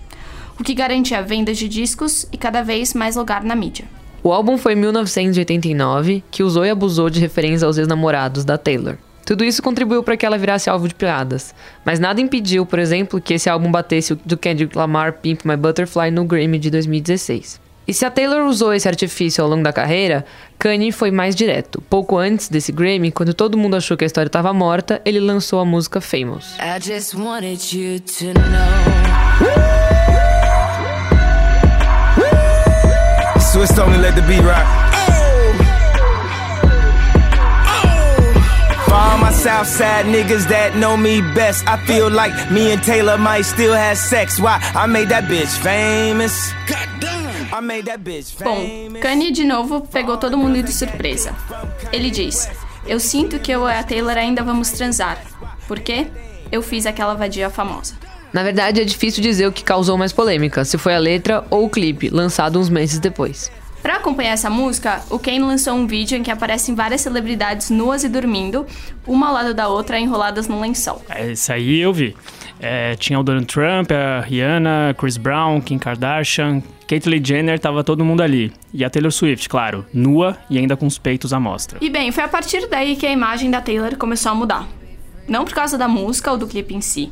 O 0.58 0.64
que 0.64 0.75
garantia 0.75 1.23
vendas 1.23 1.58
de 1.58 1.69
discos 1.69 2.26
e 2.32 2.38
cada 2.38 2.62
vez 2.62 2.94
mais 2.94 3.17
lugar 3.17 3.44
na 3.44 3.55
mídia. 3.55 3.87
O 4.22 4.32
álbum 4.32 4.58
foi 4.58 4.72
em 4.72 4.76
1989, 4.76 6.24
que 6.30 6.42
usou 6.42 6.64
e 6.64 6.70
abusou 6.70 7.08
de 7.08 7.20
referências 7.20 7.62
aos 7.62 7.78
ex-namorados 7.78 8.44
da 8.44 8.58
Taylor. 8.58 8.96
Tudo 9.24 9.44
isso 9.44 9.62
contribuiu 9.62 10.04
para 10.04 10.16
que 10.16 10.24
ela 10.24 10.38
virasse 10.38 10.70
alvo 10.70 10.86
de 10.86 10.94
piadas, 10.94 11.52
mas 11.84 11.98
nada 11.98 12.20
impediu, 12.20 12.64
por 12.64 12.78
exemplo, 12.78 13.20
que 13.20 13.34
esse 13.34 13.50
álbum 13.50 13.72
batesse 13.72 14.12
o 14.12 14.18
do 14.24 14.36
Kendrick 14.36 14.76
Lamar 14.76 15.14
Pimp 15.14 15.44
My 15.44 15.56
Butterfly 15.56 16.12
no 16.12 16.24
Grammy 16.24 16.58
de 16.58 16.70
2016. 16.70 17.60
E 17.88 17.94
se 17.94 18.04
a 18.04 18.10
Taylor 18.10 18.46
usou 18.46 18.74
esse 18.74 18.88
artifício 18.88 19.42
ao 19.42 19.50
longo 19.50 19.62
da 19.62 19.72
carreira, 19.72 20.24
Kanye 20.58 20.90
foi 20.90 21.12
mais 21.12 21.36
direto. 21.36 21.80
Pouco 21.88 22.18
antes 22.18 22.48
desse 22.48 22.72
Grammy, 22.72 23.12
quando 23.12 23.32
todo 23.32 23.58
mundo 23.58 23.76
achou 23.76 23.96
que 23.96 24.04
a 24.04 24.06
história 24.06 24.28
estava 24.28 24.52
morta, 24.52 25.00
ele 25.04 25.20
lançou 25.20 25.60
a 25.60 25.64
música 25.64 26.00
Famous. 26.00 26.56
I 26.58 26.80
just 26.80 27.14
wanted 27.14 27.76
you 27.76 28.00
to 28.00 28.24
know. 28.26 28.36
Let 33.74 34.14
the 34.14 34.22
beat 34.22 34.42
rock. 34.42 34.64
For 38.87 38.94
all 38.94 39.18
my 39.18 39.32
Southside 39.32 40.06
niggas 40.06 40.49
that 40.49 40.76
know 40.76 40.96
me 40.96 41.20
best, 41.35 41.66
I 41.66 41.76
feel 41.85 42.08
like 42.08 42.32
me 42.50 42.73
and 42.73 42.82
Taylor 42.82 43.18
might 43.18 43.42
still 43.42 43.75
have 43.75 43.99
sex. 43.99 44.38
Why? 44.38 44.61
I 44.75 44.87
made 44.87 45.08
that 45.08 45.25
bitch 45.25 45.49
famous. 45.61 46.52
Bom, 48.42 49.00
Kanye 49.00 49.32
de 49.32 49.44
novo 49.44 49.80
pegou 49.80 50.16
todo 50.16 50.38
mundo 50.38 50.62
de 50.62 50.73
surpresa. 50.73 51.35
Ele 51.92 52.11
diz: 52.11 52.49
Eu 52.87 53.00
sinto 53.00 53.38
que 53.40 53.50
eu 53.50 53.68
e 53.68 53.73
a 53.73 53.82
Taylor 53.82 54.16
ainda 54.16 54.42
vamos 54.44 54.70
transar. 54.70 55.18
Por 55.66 55.80
quê? 55.80 56.06
Eu 56.52 56.62
fiz 56.62 56.87
aquela 56.87 57.14
vadia 57.14 57.50
famosa. 57.50 57.94
Na 58.37 58.43
verdade, 58.43 58.83
é 58.83 58.85
difícil 58.85 59.23
dizer 59.23 59.47
o 59.47 59.50
que 59.50 59.64
causou 59.64 59.97
mais 59.97 60.12
polêmica, 60.12 60.62
se 60.62 60.76
foi 60.76 60.95
a 60.95 60.99
letra 60.99 61.47
ou 61.49 61.64
o 61.64 61.71
clipe, 61.71 62.11
lançado 62.11 62.61
uns 62.61 62.69
meses 62.69 62.99
depois. 62.99 63.50
Para 63.81 63.97
acompanhar 63.97 64.33
essa 64.33 64.50
música, 64.50 65.00
o 65.09 65.19
Kane 65.19 65.38
lançou 65.38 65.73
um 65.73 65.87
vídeo 65.87 66.19
em 66.19 66.23
que 66.23 66.31
aparecem 66.31 66.75
várias 66.75 67.00
celebridades 67.00 67.71
nuas 67.71 68.05
e 68.05 68.11
dormindo, 68.11 68.66
uma 69.07 69.28
ao 69.28 69.33
lado 69.33 69.55
da 69.55 69.69
outra, 69.69 69.99
enroladas 69.99 70.49
num 70.49 70.61
lençol. 70.61 71.02
É, 71.09 71.33
isso 71.33 71.50
aí 71.50 71.81
eu 71.81 71.95
vi. 71.95 72.14
É, 72.61 72.95
tinha 72.97 73.19
o 73.19 73.23
Donald 73.23 73.47
Trump, 73.47 73.90
a 73.90 74.21
Rihanna, 74.21 74.95
Chris 74.99 75.16
Brown, 75.16 75.59
Kim 75.62 75.78
Kardashian, 75.78 76.62
Caitlyn 76.87 77.25
Jenner, 77.25 77.59
tava 77.59 77.83
todo 77.83 78.05
mundo 78.05 78.23
ali. 78.23 78.52
E 78.71 78.85
a 78.85 78.90
Taylor 78.90 79.12
Swift, 79.12 79.49
claro, 79.49 79.87
nua 79.95 80.37
e 80.50 80.59
ainda 80.59 80.76
com 80.76 80.87
os 80.87 80.99
peitos 80.99 81.33
à 81.33 81.40
mostra. 81.40 81.78
E 81.81 81.88
bem, 81.88 82.12
foi 82.12 82.25
a 82.25 82.28
partir 82.28 82.69
daí 82.69 82.97
que 82.97 83.07
a 83.07 83.11
imagem 83.11 83.50
da 83.50 83.62
Taylor 83.62 83.97
começou 83.97 84.33
a 84.33 84.35
mudar. 84.35 84.69
Não 85.26 85.43
por 85.43 85.55
causa 85.55 85.78
da 85.78 85.88
música 85.88 86.31
ou 86.31 86.37
do 86.37 86.47
clipe 86.47 86.75
em 86.75 86.83
si, 86.83 87.11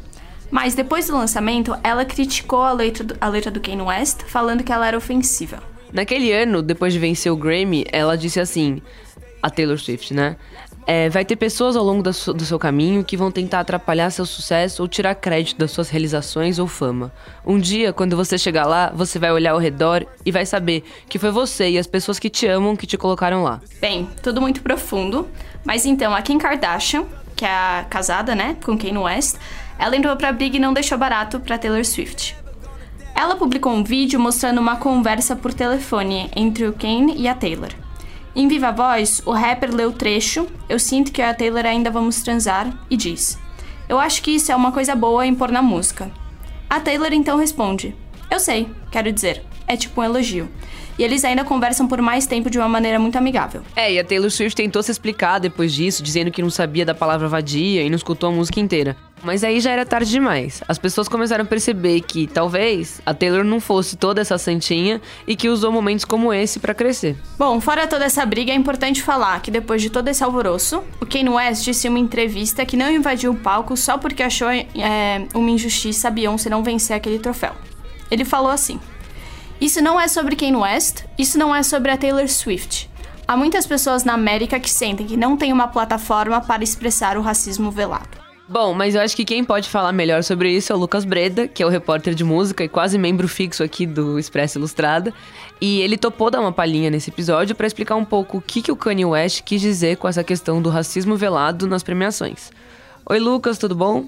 mas 0.50 0.74
depois 0.74 1.06
do 1.06 1.16
lançamento, 1.16 1.76
ela 1.82 2.04
criticou 2.04 2.62
a 2.62 2.72
letra 2.72 3.04
do, 3.04 3.16
a 3.20 3.28
letra 3.28 3.50
do 3.50 3.60
Kanye 3.60 3.82
West, 3.82 4.22
falando 4.26 4.62
que 4.62 4.72
ela 4.72 4.86
era 4.86 4.96
ofensiva. 4.96 5.62
Naquele 5.92 6.32
ano, 6.32 6.62
depois 6.62 6.92
de 6.92 6.98
vencer 6.98 7.30
o 7.30 7.36
Grammy, 7.36 7.84
ela 7.92 8.16
disse 8.16 8.40
assim: 8.40 8.82
a 9.42 9.50
Taylor 9.50 9.78
Swift, 9.78 10.14
né? 10.14 10.36
É, 10.86 11.08
vai 11.08 11.24
ter 11.24 11.36
pessoas 11.36 11.76
ao 11.76 11.84
longo 11.84 12.02
do 12.02 12.12
seu, 12.12 12.34
do 12.34 12.44
seu 12.44 12.58
caminho 12.58 13.04
que 13.04 13.16
vão 13.16 13.30
tentar 13.30 13.60
atrapalhar 13.60 14.10
seu 14.10 14.26
sucesso 14.26 14.82
ou 14.82 14.88
tirar 14.88 15.14
crédito 15.14 15.58
das 15.58 15.70
suas 15.70 15.88
realizações 15.88 16.58
ou 16.58 16.66
fama. 16.66 17.12
Um 17.44 17.58
dia, 17.58 17.92
quando 17.92 18.16
você 18.16 18.36
chegar 18.36 18.66
lá, 18.66 18.90
você 18.94 19.18
vai 19.18 19.32
olhar 19.32 19.52
ao 19.52 19.58
redor 19.58 20.06
e 20.24 20.30
vai 20.30 20.44
saber 20.44 20.84
que 21.08 21.18
foi 21.18 21.30
você 21.30 21.70
e 21.70 21.78
as 21.78 21.86
pessoas 21.86 22.18
que 22.18 22.28
te 22.28 22.46
amam 22.46 22.76
que 22.76 22.86
te 22.86 22.98
colocaram 22.98 23.42
lá. 23.42 23.60
Bem, 23.80 24.08
tudo 24.22 24.40
muito 24.42 24.62
profundo, 24.62 25.26
mas 25.64 25.86
então 25.86 26.14
a 26.14 26.20
Kim 26.20 26.36
Kardashian, 26.36 27.04
que 27.34 27.46
é 27.46 27.84
casada, 27.88 28.34
né, 28.34 28.56
com 28.62 28.76
Kanye 28.76 28.98
West, 28.98 29.36
ela 29.78 29.96
entrou 29.96 30.16
pra 30.16 30.32
briga 30.32 30.56
e 30.56 30.60
não 30.60 30.72
deixou 30.72 30.96
barato 30.96 31.40
pra 31.40 31.58
Taylor 31.58 31.84
Swift. 31.84 32.36
Ela 33.14 33.36
publicou 33.36 33.72
um 33.72 33.84
vídeo 33.84 34.18
mostrando 34.18 34.60
uma 34.60 34.76
conversa 34.76 35.36
por 35.36 35.54
telefone 35.54 36.30
entre 36.34 36.66
o 36.66 36.72
Kane 36.72 37.14
e 37.16 37.28
a 37.28 37.34
Taylor. 37.34 37.70
Em 38.34 38.48
viva 38.48 38.72
voz, 38.72 39.22
o 39.24 39.30
rapper 39.30 39.72
leu 39.72 39.90
o 39.90 39.92
trecho 39.92 40.48
Eu 40.68 40.78
sinto 40.78 41.12
que 41.12 41.22
eu 41.22 41.26
e 41.26 41.28
a 41.28 41.34
Taylor 41.34 41.64
ainda 41.64 41.90
vamos 41.90 42.22
transar 42.22 42.68
e 42.90 42.96
diz: 42.96 43.38
Eu 43.88 44.00
acho 44.00 44.20
que 44.22 44.32
isso 44.32 44.50
é 44.50 44.56
uma 44.56 44.72
coisa 44.72 44.96
boa 44.96 45.24
em 45.24 45.34
pôr 45.34 45.52
na 45.52 45.62
música. 45.62 46.10
A 46.68 46.80
Taylor 46.80 47.12
então 47.12 47.38
responde: 47.38 47.94
Eu 48.28 48.40
sei, 48.40 48.68
quero 48.90 49.12
dizer, 49.12 49.44
é 49.68 49.76
tipo 49.76 50.00
um 50.00 50.04
elogio. 50.04 50.50
E 50.98 51.02
eles 51.02 51.24
ainda 51.24 51.44
conversam 51.44 51.88
por 51.88 52.00
mais 52.00 52.26
tempo 52.26 52.48
de 52.48 52.58
uma 52.58 52.68
maneira 52.68 52.98
muito 52.98 53.16
amigável. 53.16 53.62
É, 53.74 53.92
e 53.92 53.98
a 53.98 54.04
Taylor 54.04 54.30
Swift 54.30 54.54
tentou 54.54 54.82
se 54.82 54.90
explicar 54.90 55.38
depois 55.38 55.72
disso, 55.72 56.02
dizendo 56.02 56.30
que 56.30 56.42
não 56.42 56.50
sabia 56.50 56.84
da 56.84 56.94
palavra 56.94 57.28
vadia 57.28 57.82
e 57.82 57.90
não 57.90 57.96
escutou 57.96 58.28
a 58.28 58.32
música 58.32 58.60
inteira. 58.60 58.96
Mas 59.24 59.42
aí 59.42 59.58
já 59.58 59.70
era 59.70 59.86
tarde 59.86 60.10
demais. 60.10 60.62
As 60.68 60.78
pessoas 60.78 61.08
começaram 61.08 61.44
a 61.44 61.46
perceber 61.46 62.02
que 62.02 62.26
talvez 62.26 63.00
a 63.06 63.14
Taylor 63.14 63.42
não 63.42 63.58
fosse 63.58 63.96
toda 63.96 64.20
essa 64.20 64.36
santinha 64.36 65.00
e 65.26 65.34
que 65.34 65.48
usou 65.48 65.72
momentos 65.72 66.04
como 66.04 66.32
esse 66.32 66.60
para 66.60 66.74
crescer. 66.74 67.16
Bom, 67.38 67.58
fora 67.58 67.86
toda 67.86 68.04
essa 68.04 68.24
briga, 68.26 68.52
é 68.52 68.54
importante 68.54 69.02
falar 69.02 69.40
que 69.40 69.50
depois 69.50 69.80
de 69.80 69.88
todo 69.88 70.08
esse 70.08 70.22
alvoroço, 70.22 70.84
o 71.00 71.06
Kanye 71.06 71.30
West 71.30 71.64
disse 71.64 71.86
em 71.86 71.90
uma 71.90 71.98
entrevista 71.98 72.66
que 72.66 72.76
não 72.76 72.92
invadiu 72.92 73.32
o 73.32 73.36
palco 73.36 73.76
só 73.76 73.96
porque 73.96 74.22
achou 74.22 74.50
é, 74.50 75.26
uma 75.34 75.50
injustiça 75.50 76.08
a 76.08 76.10
Beyoncé 76.10 76.50
não 76.50 76.62
vencer 76.62 76.94
aquele 76.94 77.18
troféu. 77.18 77.52
Ele 78.10 78.24
falou 78.24 78.50
assim. 78.50 78.78
Isso 79.60 79.80
não 79.80 80.00
é 80.00 80.08
sobre 80.08 80.36
Kanye 80.36 80.56
West, 80.56 81.04
isso 81.16 81.38
não 81.38 81.54
é 81.54 81.62
sobre 81.62 81.90
a 81.90 81.96
Taylor 81.96 82.28
Swift. 82.28 82.90
Há 83.26 83.36
muitas 83.36 83.66
pessoas 83.66 84.04
na 84.04 84.12
América 84.12 84.60
que 84.60 84.70
sentem 84.70 85.06
que 85.06 85.16
não 85.16 85.36
tem 85.36 85.52
uma 85.52 85.68
plataforma 85.68 86.40
para 86.40 86.62
expressar 86.62 87.16
o 87.16 87.22
racismo 87.22 87.70
velado. 87.70 88.24
Bom, 88.46 88.74
mas 88.74 88.94
eu 88.94 89.00
acho 89.00 89.16
que 89.16 89.24
quem 89.24 89.42
pode 89.42 89.70
falar 89.70 89.90
melhor 89.92 90.22
sobre 90.22 90.50
isso 90.50 90.70
é 90.70 90.76
o 90.76 90.78
Lucas 90.78 91.06
Breda, 91.06 91.48
que 91.48 91.62
é 91.62 91.66
o 91.66 91.70
repórter 91.70 92.14
de 92.14 92.22
música 92.22 92.62
e 92.62 92.68
quase 92.68 92.98
membro 92.98 93.26
fixo 93.26 93.62
aqui 93.62 93.86
do 93.86 94.18
Expresso 94.18 94.58
Ilustrada. 94.58 95.14
E 95.58 95.80
ele 95.80 95.96
topou 95.96 96.30
dar 96.30 96.42
uma 96.42 96.52
palhinha 96.52 96.90
nesse 96.90 97.08
episódio 97.08 97.56
para 97.56 97.66
explicar 97.66 97.96
um 97.96 98.04
pouco 98.04 98.36
o 98.36 98.42
que, 98.42 98.60
que 98.60 98.70
o 98.70 98.76
Kanye 98.76 99.06
West 99.06 99.42
quis 99.42 99.62
dizer 99.62 99.96
com 99.96 100.06
essa 100.06 100.22
questão 100.22 100.60
do 100.60 100.68
racismo 100.68 101.16
velado 101.16 101.66
nas 101.66 101.82
premiações. 101.82 102.50
Oi, 103.06 103.18
Lucas, 103.18 103.56
tudo 103.56 103.74
bom? 103.74 104.04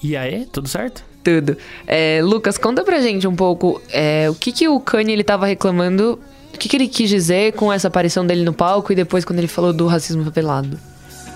E 0.00 0.16
aí, 0.16 0.46
tudo 0.46 0.68
certo? 0.68 1.02
Tudo. 1.22 1.56
É, 1.86 2.20
Lucas, 2.22 2.58
conta 2.58 2.82
pra 2.82 3.00
gente 3.00 3.26
um 3.28 3.36
pouco 3.36 3.80
é, 3.92 4.28
o 4.28 4.34
que, 4.34 4.50
que 4.50 4.68
o 4.68 4.80
Kanye 4.80 5.12
ele 5.12 5.24
tava 5.24 5.46
reclamando, 5.46 6.18
o 6.52 6.58
que, 6.58 6.68
que 6.68 6.76
ele 6.76 6.88
quis 6.88 7.08
dizer 7.08 7.52
com 7.52 7.72
essa 7.72 7.88
aparição 7.88 8.26
dele 8.26 8.44
no 8.44 8.52
palco 8.52 8.92
e 8.92 8.96
depois 8.96 9.24
quando 9.24 9.38
ele 9.38 9.48
falou 9.48 9.72
do 9.72 9.86
racismo 9.86 10.28
velado. 10.30 10.78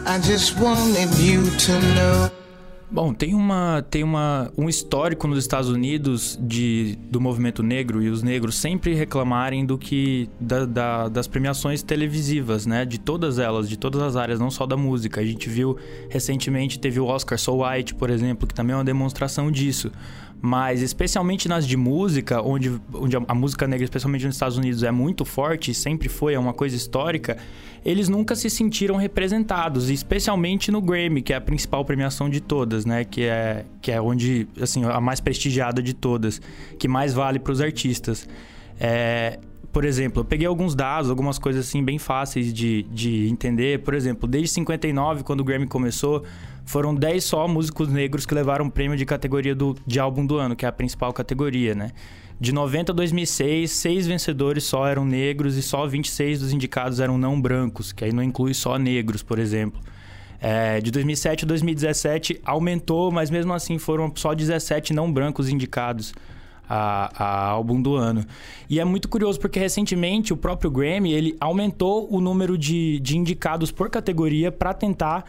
I 0.06 0.20
just 0.22 0.56
wanted 0.60 1.20
you 1.20 1.42
to 1.42 1.72
know. 1.94 2.45
Bom, 2.88 3.12
tem 3.12 3.34
uma 3.34 3.84
tem 3.90 4.04
uma 4.04 4.52
um 4.56 4.68
histórico 4.68 5.26
nos 5.26 5.40
Estados 5.40 5.68
Unidos 5.68 6.38
de 6.40 6.96
do 7.10 7.20
movimento 7.20 7.60
negro 7.60 8.00
e 8.00 8.08
os 8.08 8.22
negros 8.22 8.54
sempre 8.56 8.94
reclamarem 8.94 9.66
do 9.66 9.76
que 9.76 10.30
da, 10.40 10.64
da, 10.64 11.08
das 11.08 11.26
premiações 11.26 11.82
televisivas, 11.82 12.64
né? 12.64 12.84
De 12.84 12.98
todas 12.98 13.40
elas, 13.40 13.68
de 13.68 13.76
todas 13.76 14.00
as 14.00 14.14
áreas, 14.14 14.38
não 14.38 14.52
só 14.52 14.66
da 14.66 14.76
música. 14.76 15.20
A 15.20 15.24
gente 15.24 15.48
viu 15.48 15.76
recentemente 16.08 16.78
teve 16.78 17.00
o 17.00 17.06
Oscar 17.06 17.36
So 17.36 17.64
White, 17.64 17.96
por 17.96 18.08
exemplo, 18.08 18.46
que 18.46 18.54
também 18.54 18.72
é 18.72 18.76
uma 18.76 18.84
demonstração 18.84 19.50
disso. 19.50 19.90
Mas 20.40 20.82
especialmente 20.82 21.48
nas 21.48 21.66
de 21.66 21.76
música, 21.76 22.42
onde, 22.42 22.80
onde 22.92 23.16
a, 23.16 23.34
música 23.34 23.66
negra, 23.66 23.84
especialmente 23.84 24.26
nos 24.26 24.34
Estados 24.34 24.58
Unidos, 24.58 24.82
é 24.82 24.90
muito 24.90 25.24
forte, 25.24 25.72
sempre 25.72 26.08
foi, 26.08 26.34
é 26.34 26.38
uma 26.38 26.52
coisa 26.52 26.76
histórica, 26.76 27.38
eles 27.86 28.08
nunca 28.08 28.34
se 28.34 28.50
sentiram 28.50 28.96
representados, 28.96 29.90
especialmente 29.90 30.72
no 30.72 30.82
Grammy, 30.82 31.22
que 31.22 31.32
é 31.32 31.36
a 31.36 31.40
principal 31.40 31.84
premiação 31.84 32.28
de 32.28 32.40
todas, 32.40 32.84
né? 32.84 33.04
Que 33.04 33.22
é, 33.22 33.64
que 33.80 33.92
é 33.92 34.00
onde, 34.00 34.48
assim, 34.60 34.84
a 34.84 35.00
mais 35.00 35.20
prestigiada 35.20 35.80
de 35.80 35.94
todas, 35.94 36.42
que 36.80 36.88
mais 36.88 37.14
vale 37.14 37.38
para 37.38 37.52
os 37.52 37.60
artistas. 37.60 38.28
É, 38.80 39.38
por 39.72 39.84
exemplo, 39.84 40.22
eu 40.22 40.24
peguei 40.24 40.48
alguns 40.48 40.74
dados, 40.74 41.08
algumas 41.08 41.38
coisas 41.38 41.64
assim 41.64 41.84
bem 41.84 41.96
fáceis 41.96 42.52
de, 42.52 42.82
de 42.90 43.28
entender. 43.28 43.78
Por 43.84 43.94
exemplo, 43.94 44.26
desde 44.26 44.48
59, 44.48 45.22
quando 45.22 45.42
o 45.42 45.44
Grammy 45.44 45.68
começou, 45.68 46.24
foram 46.66 46.94
10 46.94 47.24
só 47.24 47.46
músicos 47.46 47.88
negros 47.88 48.26
que 48.26 48.34
levaram 48.34 48.66
o 48.66 48.70
prêmio 48.70 48.98
de 48.98 49.06
categoria 49.06 49.54
do, 49.54 49.76
de 49.86 50.00
álbum 50.00 50.26
do 50.26 50.36
ano, 50.36 50.56
que 50.56 50.66
é 50.66 50.68
a 50.68 50.72
principal 50.72 51.12
categoria, 51.12 51.74
né? 51.74 51.92
De 52.38 52.52
90 52.52 52.92
a 52.92 52.94
2006, 52.94 53.70
seis 53.70 54.06
vencedores 54.06 54.64
só 54.64 54.86
eram 54.86 55.04
negros 55.04 55.56
e 55.56 55.62
só 55.62 55.86
26 55.86 56.40
dos 56.40 56.52
indicados 56.52 57.00
eram 57.00 57.16
não 57.16 57.40
brancos, 57.40 57.92
que 57.92 58.04
aí 58.04 58.12
não 58.12 58.22
inclui 58.22 58.52
só 58.52 58.76
negros, 58.78 59.22
por 59.22 59.38
exemplo. 59.38 59.80
É, 60.38 60.80
de 60.80 60.90
2007 60.90 61.44
a 61.44 61.48
2017 61.48 62.40
aumentou, 62.44 63.10
mas 63.10 63.30
mesmo 63.30 63.54
assim 63.54 63.78
foram 63.78 64.12
só 64.16 64.34
17 64.34 64.92
não 64.92 65.10
brancos 65.10 65.48
indicados 65.48 66.12
a, 66.68 67.10
a, 67.16 67.46
álbum 67.46 67.80
do 67.80 67.94
ano. 67.94 68.26
E 68.68 68.80
é 68.80 68.84
muito 68.84 69.08
curioso 69.08 69.40
porque 69.40 69.58
recentemente 69.58 70.32
o 70.32 70.36
próprio 70.36 70.70
Grammy 70.70 71.12
ele 71.12 71.36
aumentou 71.40 72.12
o 72.12 72.20
número 72.20 72.58
de, 72.58 72.98
de 73.00 73.16
indicados 73.16 73.70
por 73.70 73.88
categoria 73.88 74.52
para 74.52 74.74
tentar 74.74 75.24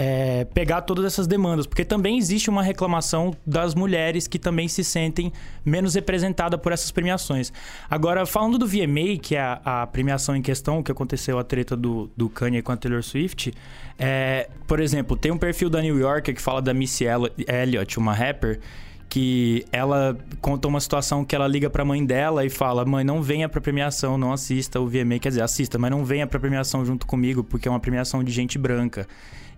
é, 0.00 0.44
pegar 0.44 0.82
todas 0.82 1.04
essas 1.04 1.26
demandas, 1.26 1.66
porque 1.66 1.84
também 1.84 2.18
existe 2.18 2.48
uma 2.48 2.62
reclamação 2.62 3.34
das 3.44 3.74
mulheres 3.74 4.28
que 4.28 4.38
também 4.38 4.68
se 4.68 4.84
sentem 4.84 5.32
menos 5.64 5.96
representadas 5.96 6.60
por 6.60 6.70
essas 6.70 6.92
premiações. 6.92 7.52
Agora, 7.90 8.24
falando 8.24 8.58
do 8.58 8.64
VMA, 8.64 9.18
que 9.20 9.34
é 9.34 9.40
a, 9.40 9.82
a, 9.82 9.86
premiação 9.88 10.36
em 10.36 10.40
questão, 10.40 10.84
que 10.84 10.92
aconteceu 10.92 11.36
a 11.36 11.42
treta 11.42 11.76
do, 11.76 12.08
do 12.16 12.28
Kanye 12.28 12.62
com 12.62 12.70
a 12.70 12.76
Taylor 12.76 13.02
Swift, 13.02 13.52
é, 13.98 14.48
por 14.68 14.78
exemplo, 14.78 15.16
tem 15.16 15.32
um 15.32 15.38
perfil 15.38 15.68
da 15.68 15.82
New 15.82 15.98
Yorker 15.98 16.32
que 16.32 16.40
fala 16.40 16.62
da 16.62 16.72
Missy 16.72 17.04
Elliott, 17.48 17.98
uma 17.98 18.14
rapper, 18.14 18.60
que 19.08 19.66
ela 19.72 20.16
conta 20.40 20.68
uma 20.68 20.78
situação 20.78 21.24
que 21.24 21.34
ela 21.34 21.48
liga 21.48 21.68
pra 21.68 21.84
mãe 21.84 22.06
dela 22.06 22.44
e 22.44 22.50
fala: 22.50 22.84
Mãe, 22.84 23.02
não 23.02 23.20
venha 23.20 23.48
pra 23.48 23.60
premiação, 23.60 24.16
não 24.16 24.32
assista 24.32 24.78
o 24.78 24.86
VMA, 24.86 25.18
quer 25.18 25.30
dizer, 25.30 25.42
assista, 25.42 25.76
mas 25.76 25.90
não 25.90 26.04
venha 26.04 26.24
pra 26.24 26.38
premiação 26.38 26.84
junto 26.84 27.04
comigo, 27.04 27.42
porque 27.42 27.66
é 27.66 27.70
uma 27.70 27.80
premiação 27.80 28.22
de 28.22 28.30
gente 28.30 28.56
branca. 28.56 29.08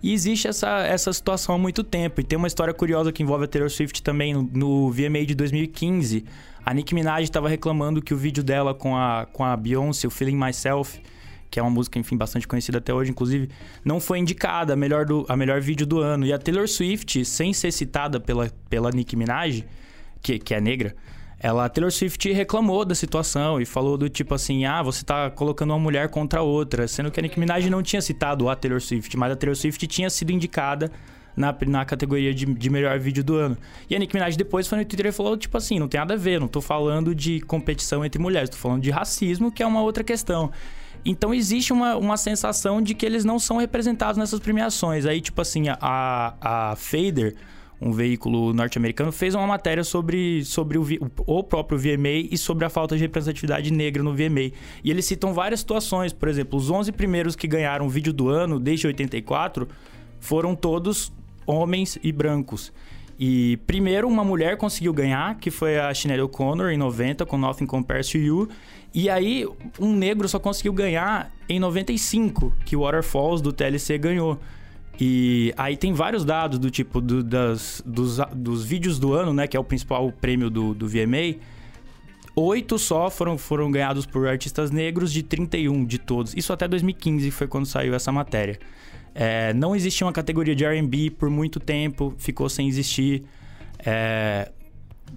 E 0.02 0.12
existe 0.12 0.48
essa, 0.48 0.80
essa 0.80 1.12
situação 1.12 1.54
há 1.54 1.58
muito 1.58 1.84
tempo. 1.84 2.20
E 2.20 2.24
tem 2.24 2.36
uma 2.36 2.46
história 2.48 2.72
curiosa 2.72 3.12
que 3.12 3.22
envolve 3.22 3.44
a 3.44 3.48
Taylor 3.48 3.70
Swift 3.70 4.02
também 4.02 4.32
no, 4.32 4.90
VMA 4.90 5.26
de 5.26 5.34
2015. 5.34 6.24
A 6.64 6.72
Nicki 6.72 6.94
Minaj 6.94 7.24
estava 7.24 7.48
reclamando 7.48 8.00
que 8.00 8.14
o 8.14 8.16
vídeo 8.16 8.42
dela 8.42 8.74
com 8.74 8.96
a, 8.96 9.26
com 9.32 9.44
a 9.44 9.56
Beyoncé, 9.56 10.06
o 10.06 10.10
Feeling 10.10 10.36
Myself, 10.36 11.00
que 11.50 11.58
é 11.58 11.62
uma 11.62 11.70
música, 11.70 11.98
enfim, 11.98 12.16
bastante 12.16 12.48
conhecida 12.48 12.78
até 12.78 12.94
hoje, 12.94 13.10
inclusive, 13.10 13.50
não 13.84 14.00
foi 14.00 14.18
indicada 14.18 14.72
a 14.72 14.76
melhor, 14.76 15.04
do, 15.04 15.26
a 15.28 15.36
melhor 15.36 15.60
vídeo 15.60 15.86
do 15.86 15.98
ano. 15.98 16.24
E 16.24 16.32
a 16.32 16.38
Taylor 16.38 16.68
Swift, 16.68 17.24
sem 17.24 17.52
ser 17.52 17.72
citada 17.72 18.18
pela, 18.18 18.50
pela 18.68 18.90
Nicki 18.90 19.16
Minaj, 19.16 19.64
que, 20.22 20.38
que 20.38 20.54
é 20.54 20.60
negra, 20.60 20.94
ela, 21.42 21.64
a 21.64 21.68
Taylor 21.70 21.90
Swift 21.90 22.30
reclamou 22.32 22.84
da 22.84 22.94
situação 22.94 23.58
e 23.58 23.64
falou 23.64 23.96
do 23.96 24.10
tipo 24.10 24.34
assim: 24.34 24.66
ah, 24.66 24.82
você 24.82 25.02
tá 25.02 25.30
colocando 25.30 25.70
uma 25.70 25.78
mulher 25.78 26.10
contra 26.10 26.42
outra. 26.42 26.86
Sendo 26.86 27.10
que 27.10 27.18
a 27.18 27.22
Nicki 27.22 27.40
Minaj 27.40 27.70
não 27.70 27.82
tinha 27.82 28.02
citado 28.02 28.46
a 28.50 28.54
Taylor 28.54 28.80
Swift, 28.80 29.16
mas 29.16 29.32
a 29.32 29.36
Taylor 29.36 29.56
Swift 29.56 29.86
tinha 29.86 30.10
sido 30.10 30.32
indicada 30.32 30.92
na, 31.34 31.56
na 31.66 31.84
categoria 31.86 32.34
de, 32.34 32.44
de 32.44 32.68
melhor 32.68 32.98
vídeo 32.98 33.24
do 33.24 33.36
ano. 33.36 33.56
E 33.88 33.96
a 33.96 33.98
Nicki 33.98 34.14
Minaj 34.14 34.36
depois 34.36 34.68
foi 34.68 34.76
no 34.76 34.84
Twitter 34.84 35.06
e 35.06 35.12
falou: 35.12 35.34
tipo 35.34 35.56
assim, 35.56 35.78
não 35.78 35.88
tem 35.88 35.98
nada 35.98 36.12
a 36.12 36.16
ver, 36.16 36.38
não 36.38 36.46
tô 36.46 36.60
falando 36.60 37.14
de 37.14 37.40
competição 37.40 38.04
entre 38.04 38.20
mulheres, 38.20 38.50
tô 38.50 38.58
falando 38.58 38.82
de 38.82 38.90
racismo, 38.90 39.50
que 39.50 39.62
é 39.62 39.66
uma 39.66 39.80
outra 39.80 40.04
questão. 40.04 40.50
Então 41.02 41.32
existe 41.32 41.72
uma, 41.72 41.96
uma 41.96 42.18
sensação 42.18 42.82
de 42.82 42.92
que 42.94 43.06
eles 43.06 43.24
não 43.24 43.38
são 43.38 43.56
representados 43.56 44.18
nessas 44.18 44.40
premiações. 44.40 45.06
Aí, 45.06 45.22
tipo 45.22 45.40
assim, 45.40 45.64
a, 45.70 46.34
a 46.38 46.76
Fader 46.76 47.34
um 47.80 47.92
veículo 47.92 48.52
norte-americano, 48.52 49.10
fez 49.10 49.34
uma 49.34 49.46
matéria 49.46 49.82
sobre, 49.82 50.44
sobre 50.44 50.76
o, 50.76 50.84
o 51.26 51.42
próprio 51.42 51.78
VMA 51.78 52.28
e 52.30 52.36
sobre 52.36 52.64
a 52.64 52.68
falta 52.68 52.96
de 52.96 53.02
representatividade 53.02 53.72
negra 53.72 54.02
no 54.02 54.12
VMA. 54.12 54.52
E 54.84 54.90
eles 54.90 55.06
citam 55.06 55.32
várias 55.32 55.60
situações, 55.60 56.12
por 56.12 56.28
exemplo, 56.28 56.58
os 56.58 56.70
11 56.70 56.92
primeiros 56.92 57.34
que 57.34 57.48
ganharam 57.48 57.86
o 57.86 57.88
vídeo 57.88 58.12
do 58.12 58.28
ano 58.28 58.60
desde 58.60 58.86
84 58.86 59.66
foram 60.18 60.54
todos 60.54 61.10
homens 61.46 61.98
e 62.02 62.12
brancos. 62.12 62.72
E 63.18 63.58
primeiro 63.66 64.08
uma 64.08 64.24
mulher 64.24 64.56
conseguiu 64.56 64.94
ganhar, 64.94 65.36
que 65.36 65.50
foi 65.50 65.78
a 65.78 65.92
Sinead 65.94 66.22
O'Connor 66.22 66.70
em 66.70 66.78
90 66.78 67.26
com 67.26 67.36
Nothing 67.36 67.66
Compares 67.66 68.08
to 68.08 68.16
You. 68.16 68.48
E 68.94 69.10
aí 69.10 69.46
um 69.78 69.94
negro 69.94 70.26
só 70.28 70.38
conseguiu 70.38 70.72
ganhar 70.72 71.30
em 71.48 71.60
95, 71.60 72.52
que 72.64 72.74
o 72.76 72.80
Waterfalls 72.80 73.42
do 73.42 73.52
TLC 73.52 73.98
ganhou. 73.98 74.38
E 74.98 75.52
aí 75.56 75.76
tem 75.76 75.92
vários 75.92 76.24
dados 76.24 76.58
do 76.58 76.70
tipo 76.70 77.00
do, 77.00 77.22
das, 77.22 77.82
dos, 77.86 78.18
dos 78.34 78.64
vídeos 78.64 78.98
do 78.98 79.12
ano, 79.12 79.32
né? 79.32 79.46
Que 79.46 79.56
é 79.56 79.60
o 79.60 79.64
principal 79.64 80.10
prêmio 80.12 80.50
do, 80.50 80.74
do 80.74 80.86
VMA. 80.88 81.38
Oito 82.36 82.78
só 82.78 83.10
foram, 83.10 83.36
foram 83.36 83.70
ganhados 83.70 84.06
por 84.06 84.26
artistas 84.26 84.70
negros 84.70 85.12
de 85.12 85.22
31 85.22 85.84
de 85.84 85.98
todos. 85.98 86.34
Isso 86.34 86.52
até 86.52 86.68
2015 86.68 87.30
foi 87.30 87.46
quando 87.46 87.66
saiu 87.66 87.94
essa 87.94 88.12
matéria. 88.12 88.58
É, 89.14 89.52
não 89.54 89.74
existia 89.74 90.06
uma 90.06 90.12
categoria 90.12 90.54
de 90.54 90.64
R&B 90.64 91.10
por 91.10 91.28
muito 91.28 91.58
tempo, 91.58 92.14
ficou 92.16 92.48
sem 92.48 92.68
existir. 92.68 93.24
É, 93.84 94.52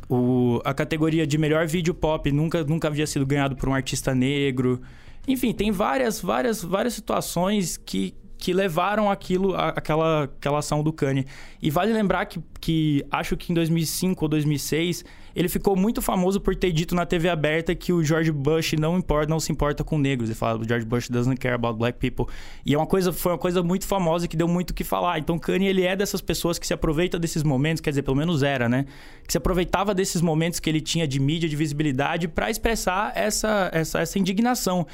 o, 0.09 0.61
a 0.65 0.73
categoria 0.73 1.27
de 1.27 1.37
melhor 1.37 1.67
vídeo 1.67 1.93
pop 1.93 2.31
nunca, 2.31 2.63
nunca 2.63 2.87
havia 2.87 3.05
sido 3.05 3.25
ganhado 3.25 3.55
por 3.55 3.69
um 3.69 3.73
artista 3.73 4.15
negro. 4.15 4.81
Enfim, 5.27 5.53
tem 5.53 5.71
várias, 5.71 6.19
várias, 6.19 6.63
várias 6.63 6.93
situações 6.93 7.77
que, 7.77 8.13
que 8.43 8.51
levaram 8.51 9.09
aquilo, 9.09 9.55
aquela, 9.55 10.23
aquela 10.25 10.59
ação 10.59 10.83
do 10.83 10.91
Kanye. 10.91 11.25
E 11.61 11.71
vale 11.71 11.93
lembrar 11.93 12.25
que, 12.25 12.41
que 12.59 13.01
acho 13.09 13.37
que 13.37 13.53
em 13.53 13.55
2005 13.55 14.25
ou 14.25 14.27
2006 14.27 15.05
ele 15.33 15.47
ficou 15.47 15.77
muito 15.77 16.01
famoso 16.01 16.41
por 16.41 16.53
ter 16.53 16.73
dito 16.73 16.93
na 16.93 17.05
TV 17.05 17.29
aberta 17.29 17.73
que 17.73 17.93
o 17.93 18.03
George 18.03 18.33
Bush 18.33 18.73
não 18.73 18.97
importa, 18.97 19.29
não 19.29 19.39
se 19.39 19.49
importa 19.49 19.81
com 19.81 19.97
negros. 19.97 20.27
Ele 20.29 20.37
fala, 20.37 20.59
o 20.59 20.67
George 20.67 20.85
Bush 20.85 21.07
doesn't 21.07 21.39
care 21.39 21.55
about 21.55 21.79
black 21.79 21.97
people. 21.97 22.25
E 22.65 22.73
é 22.73 22.77
uma 22.77 22.85
coisa, 22.85 23.13
foi 23.13 23.31
uma 23.31 23.37
coisa 23.37 23.63
muito 23.63 23.87
famosa 23.87 24.27
que 24.27 24.35
deu 24.35 24.47
muito 24.49 24.71
o 24.71 24.73
que 24.73 24.83
falar. 24.83 25.19
Então 25.19 25.39
Kanye, 25.39 25.69
ele 25.69 25.83
é 25.83 25.95
dessas 25.95 26.19
pessoas 26.19 26.59
que 26.59 26.67
se 26.67 26.73
aproveita 26.73 27.17
desses 27.17 27.43
momentos, 27.43 27.79
quer 27.79 27.91
dizer, 27.91 28.01
pelo 28.03 28.17
menos 28.17 28.43
era, 28.43 28.67
né? 28.67 28.85
Que 29.25 29.31
se 29.31 29.37
aproveitava 29.37 29.95
desses 29.95 30.21
momentos 30.21 30.59
que 30.59 30.69
ele 30.69 30.81
tinha 30.81 31.07
de 31.07 31.17
mídia, 31.17 31.47
de 31.47 31.55
visibilidade, 31.55 32.27
para 32.27 32.49
expressar 32.49 33.13
essa, 33.15 33.69
essa, 33.71 34.01
essa 34.01 34.19
indignação. 34.19 34.85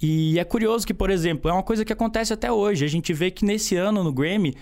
E 0.00 0.38
é 0.38 0.44
curioso 0.44 0.86
que, 0.86 0.94
por 0.94 1.10
exemplo, 1.10 1.50
é 1.50 1.54
uma 1.54 1.62
coisa 1.62 1.84
que 1.84 1.92
acontece 1.92 2.32
até 2.32 2.50
hoje. 2.50 2.84
A 2.84 2.88
gente 2.88 3.12
vê 3.12 3.30
que 3.30 3.44
nesse 3.44 3.76
ano 3.76 4.02
no 4.02 4.12
Grammy, 4.12 4.54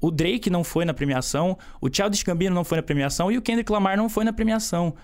o 0.00 0.10
Drake 0.10 0.50
não 0.50 0.64
foi 0.64 0.84
na 0.84 0.94
premiação, 0.94 1.56
o 1.80 1.88
Childish 1.92 2.22
Gambino 2.22 2.54
não 2.54 2.64
foi 2.64 2.76
na 2.76 2.82
premiação 2.82 3.30
e 3.30 3.38
o 3.38 3.42
Kendrick 3.42 3.70
Lamar 3.70 3.96
não 3.96 4.08
foi 4.08 4.24
na 4.24 4.32
premiação. 4.32 4.94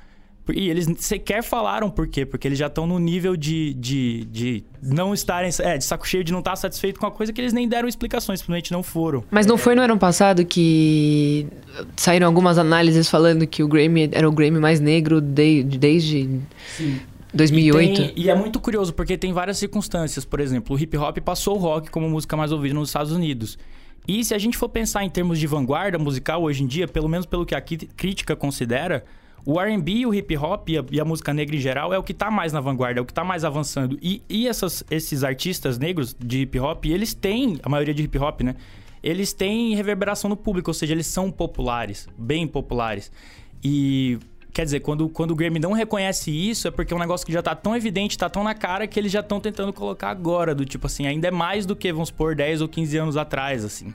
E 0.54 0.70
eles 0.70 0.86
sequer 0.98 1.42
falaram 1.42 1.90
por 1.90 2.06
quê, 2.06 2.24
porque 2.24 2.46
eles 2.46 2.58
já 2.58 2.68
estão 2.68 2.86
no 2.86 3.00
nível 3.00 3.36
de, 3.36 3.74
de, 3.74 4.24
de 4.26 4.64
não 4.80 5.12
estarem. 5.12 5.50
É, 5.58 5.76
de 5.76 5.84
saco 5.84 6.06
cheio 6.06 6.22
de 6.22 6.32
não 6.32 6.38
estar 6.38 6.54
satisfeito 6.54 7.00
com 7.00 7.06
a 7.06 7.10
coisa 7.10 7.32
que 7.32 7.40
eles 7.40 7.52
nem 7.52 7.68
deram 7.68 7.88
explicações, 7.88 8.38
simplesmente 8.38 8.70
não 8.70 8.82
foram. 8.82 9.24
Mas 9.28 9.44
não 9.44 9.58
foi 9.58 9.74
no 9.74 9.82
ano 9.82 9.98
passado 9.98 10.44
que 10.44 11.48
saíram 11.96 12.28
algumas 12.28 12.58
análises 12.58 13.10
falando 13.10 13.44
que 13.44 13.62
o 13.62 13.68
Grammy 13.68 14.08
era 14.12 14.28
o 14.28 14.32
Grammy 14.32 14.60
mais 14.60 14.78
negro 14.78 15.20
de, 15.20 15.64
desde. 15.64 16.40
Sim. 16.76 17.00
2008. 17.36 17.92
E, 17.92 17.94
tem, 17.94 18.12
e, 18.16 18.30
é 18.30 18.34
muito 18.34 18.58
curioso, 18.58 18.92
porque 18.92 19.16
tem 19.16 19.32
várias 19.32 19.58
circunstâncias. 19.58 20.24
Por 20.24 20.40
exemplo, 20.40 20.74
o 20.74 20.78
hip 20.78 20.96
hop 20.96 21.18
passou 21.18 21.56
o 21.56 21.58
rock 21.58 21.90
como 21.90 22.08
música 22.08 22.36
mais 22.36 22.52
ouvida 22.52 22.74
nos 22.74 22.88
Estados 22.88 23.12
Unidos. 23.12 23.58
E 24.08 24.24
se 24.24 24.34
a 24.34 24.38
gente 24.38 24.56
for 24.56 24.68
pensar 24.68 25.04
em 25.04 25.10
termos 25.10 25.38
de 25.38 25.46
vanguarda 25.46 25.98
musical 25.98 26.42
hoje 26.42 26.62
em 26.62 26.66
dia, 26.66 26.86
pelo 26.86 27.08
menos 27.08 27.26
pelo 27.26 27.44
que 27.44 27.54
a 27.54 27.60
crítica 27.60 28.36
considera, 28.36 29.04
o 29.44 29.60
R&B, 29.60 30.06
o 30.06 30.14
hip 30.14 30.36
hop 30.36 30.68
e 30.68 30.78
a, 30.78 30.84
e 30.90 31.00
a, 31.00 31.04
música 31.04 31.32
negra 31.32 31.54
em 31.54 31.60
geral 31.60 31.92
é 31.94 31.98
o 31.98 32.02
que 32.02 32.12
está 32.12 32.30
mais 32.30 32.52
na 32.52 32.60
vanguarda, 32.60 32.98
é 32.98 33.02
o 33.02 33.04
que 33.04 33.12
está 33.12 33.24
mais 33.24 33.44
avançando. 33.44 33.98
E, 34.02 34.22
e 34.28 34.48
essas, 34.48 34.82
esses 34.90 35.22
artistas 35.22 35.78
negros 35.78 36.16
de 36.18 36.42
hip 36.42 36.58
hop, 36.58 36.84
eles 36.86 37.14
têm, 37.14 37.58
a 37.62 37.68
maioria 37.68 37.94
de 37.94 38.02
hip 38.02 38.18
hop, 38.18 38.42
né? 38.42 38.56
Eles 39.02 39.32
têm 39.32 39.74
reverberação 39.76 40.28
no 40.28 40.36
público, 40.36 40.70
ou 40.70 40.74
seja, 40.74 40.92
eles 40.92 41.06
são 41.06 41.30
populares, 41.30 42.08
bem 42.18 42.46
populares. 42.46 43.12
E 43.62 44.18
Quer 44.56 44.64
dizer, 44.64 44.80
quando, 44.80 45.06
quando 45.10 45.32
o 45.32 45.34
Grammy 45.34 45.58
não 45.58 45.72
reconhece 45.72 46.30
isso, 46.30 46.66
é 46.66 46.70
porque 46.70 46.90
é 46.90 46.96
um 46.96 46.98
negócio 46.98 47.26
que 47.26 47.32
já 47.32 47.42
tá 47.42 47.54
tão 47.54 47.76
evidente, 47.76 48.16
tá 48.16 48.30
tão 48.30 48.42
na 48.42 48.54
cara, 48.54 48.86
que 48.86 48.98
eles 48.98 49.12
já 49.12 49.20
estão 49.20 49.38
tentando 49.38 49.70
colocar 49.70 50.08
agora. 50.08 50.54
Do 50.54 50.64
tipo 50.64 50.86
assim, 50.86 51.06
ainda 51.06 51.28
é 51.28 51.30
mais 51.30 51.66
do 51.66 51.76
que, 51.76 51.92
vamos 51.92 52.08
supor, 52.08 52.34
10 52.34 52.62
ou 52.62 52.68
15 52.68 52.96
anos 52.96 53.16
atrás, 53.18 53.66
assim. 53.66 53.92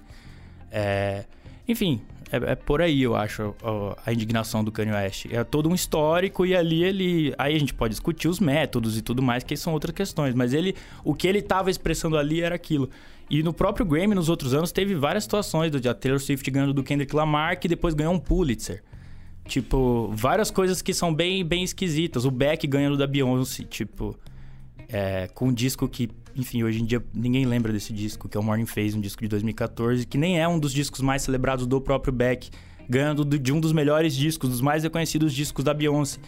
É... 0.72 1.24
Enfim, 1.68 2.00
é, 2.32 2.52
é, 2.52 2.56
por 2.56 2.80
aí, 2.80 3.02
eu 3.02 3.16
acho, 3.16 3.56
a, 4.06 4.14
indignação 4.14 4.64
do 4.64 4.72
Kanye 4.72 4.92
West. 4.92 5.26
É 5.32 5.44
todo 5.44 5.68
um 5.68 5.74
histórico 5.74 6.46
e 6.46 6.56
ali 6.56 6.84
ele... 6.84 7.34
Aí 7.40 7.56
a 7.56 7.60
gente 7.60 7.74
pode 7.74 7.94
discutir 7.96 8.28
os 8.28 8.40
métodos 8.40 8.96
e 8.96 9.02
tudo 9.02 9.20
mais, 9.20 9.44
que 9.44 9.58
são 9.58 9.74
outras 9.74 9.96
questões. 9.96 10.36
Mas 10.36 10.54
ele... 10.54 10.76
O 11.04 11.16
que 11.16 11.28
ele 11.28 11.40
estava 11.40 11.72
expressando 11.72 12.20
ali 12.20 12.40
era 12.40 12.54
aquilo. 12.54 12.88
E 13.28 13.42
no 13.42 13.52
próprio 13.52 13.84
Grammy, 13.84 14.14
nos 14.14 14.30
outros 14.30 14.54
anos, 14.54 14.72
teve 14.72 14.94
várias 14.94 15.24
situações. 15.24 15.72
Do 15.72 15.82
Taylor 15.96 16.20
Swift 16.20 16.52
ganhando 16.52 16.72
do 16.72 16.84
Kendrick 16.84 17.16
Lamar, 17.16 17.60
que 17.60 17.68
depois 17.68 17.96
ganhou 17.96 18.14
um 18.14 18.20
Pulitzer. 18.20 18.84
Tipo, 19.52 20.10
várias 20.16 20.50
coisas 20.50 20.82
que 20.82 20.94
são 20.94 21.14
bem, 21.14 21.44
bem 21.44 21.62
esquisitas. 21.62 22.24
O 22.24 22.32
Beck 22.32 22.66
ganhando 22.66 22.96
da 22.96 23.06
Beyoncé, 23.06 23.66
tipo, 23.66 24.18
é, 24.88 25.28
com 25.28 25.50
um 25.50 25.54
disco 25.54 25.90
que, 25.90 26.10
enfim, 26.34 26.64
hoje 26.64 26.82
em 26.82 26.86
dia 26.86 27.04
ninguém 27.14 27.44
lembra 27.44 27.74
desse 27.74 27.92
disco, 27.92 28.30
que 28.30 28.38
é 28.38 28.40
o 28.40 28.44
Morning 28.44 28.66
Phase, 28.66 28.98
um 28.98 29.02
disco 29.02 29.22
de 29.22 29.28
2014, 29.28 30.08
que 30.08 30.18
nem 30.18 30.40
é 30.40 30.48
um 30.48 30.58
dos 30.58 30.72
discos 30.72 31.02
mais 31.02 31.24
celebrados 31.24 31.68
do 31.68 31.82
próprio 31.82 32.14
Beck, 32.14 32.50
ganhando 32.90 33.26
de 33.26 33.52
um 33.52 33.60
dos 33.60 33.74
melhores 33.74 34.16
discos, 34.16 34.50
dos 34.50 34.62
mais 34.62 34.84
reconhecidos 34.84 35.34
discos 35.34 35.66
da 35.66 35.74
Beyoncé. 35.74 36.22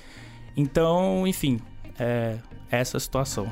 Então, 0.58 1.26
enfim, 1.26 1.62
é 1.98 2.40
essa 2.70 2.98
a 2.98 3.00
situação. 3.00 3.48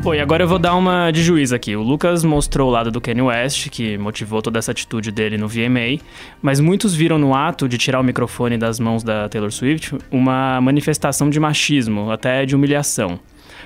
Bom, 0.00 0.14
e 0.14 0.20
agora 0.20 0.44
eu 0.44 0.48
vou 0.48 0.60
dar 0.60 0.76
uma 0.76 1.10
de 1.10 1.22
juiz 1.22 1.52
aqui. 1.52 1.74
O 1.74 1.82
Lucas 1.82 2.22
mostrou 2.22 2.68
o 2.68 2.70
lado 2.70 2.88
do 2.90 3.00
Kanye 3.00 3.20
West, 3.20 3.68
que 3.68 3.98
motivou 3.98 4.40
toda 4.40 4.58
essa 4.58 4.70
atitude 4.70 5.10
dele 5.10 5.36
no 5.36 5.48
VMA, 5.48 6.00
mas 6.40 6.60
muitos 6.60 6.94
viram 6.94 7.18
no 7.18 7.34
ato 7.34 7.68
de 7.68 7.76
tirar 7.76 7.98
o 8.00 8.04
microfone 8.04 8.56
das 8.56 8.78
mãos 8.78 9.02
da 9.02 9.28
Taylor 9.28 9.50
Swift 9.50 9.98
uma 10.10 10.60
manifestação 10.60 11.28
de 11.28 11.40
machismo, 11.40 12.12
até 12.12 12.46
de 12.46 12.54
humilhação. 12.54 13.18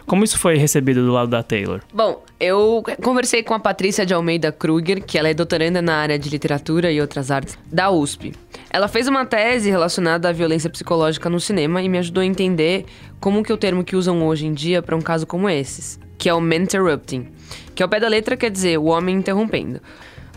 Como 0.06 0.24
isso 0.24 0.38
foi 0.38 0.56
recebido 0.56 1.04
do 1.04 1.12
lado 1.12 1.28
da 1.28 1.42
Taylor? 1.42 1.80
Bom, 1.92 2.24
eu 2.40 2.82
conversei 3.02 3.42
com 3.42 3.52
a 3.52 3.60
Patrícia 3.60 4.04
de 4.06 4.14
Almeida 4.14 4.50
Kruger, 4.50 5.04
que 5.04 5.18
ela 5.18 5.28
é 5.28 5.34
doutoranda 5.34 5.82
na 5.82 5.96
área 5.96 6.18
de 6.18 6.30
literatura 6.30 6.90
e 6.90 7.00
outras 7.00 7.30
artes 7.30 7.58
da 7.70 7.90
USP. 7.90 8.32
Ela 8.70 8.88
fez 8.88 9.06
uma 9.06 9.26
tese 9.26 9.70
relacionada 9.70 10.30
à 10.30 10.32
violência 10.32 10.70
psicológica 10.70 11.28
no 11.28 11.38
cinema 11.38 11.82
e 11.82 11.90
me 11.90 11.98
ajudou 11.98 12.22
a 12.22 12.26
entender 12.26 12.86
como 13.20 13.42
que 13.44 13.52
é 13.52 13.54
o 13.54 13.58
termo 13.58 13.84
que 13.84 13.94
usam 13.94 14.26
hoje 14.26 14.46
em 14.46 14.54
dia 14.54 14.82
para 14.82 14.96
um 14.96 15.02
caso 15.02 15.26
como 15.26 15.48
esses 15.48 16.00
que 16.22 16.28
é 16.28 16.34
o 16.34 16.54
interrupting, 16.54 17.26
que 17.74 17.82
ao 17.82 17.88
pé 17.88 17.98
da 17.98 18.06
letra 18.06 18.36
quer 18.36 18.48
dizer 18.48 18.78
o 18.78 18.84
homem 18.84 19.16
interrompendo. 19.16 19.80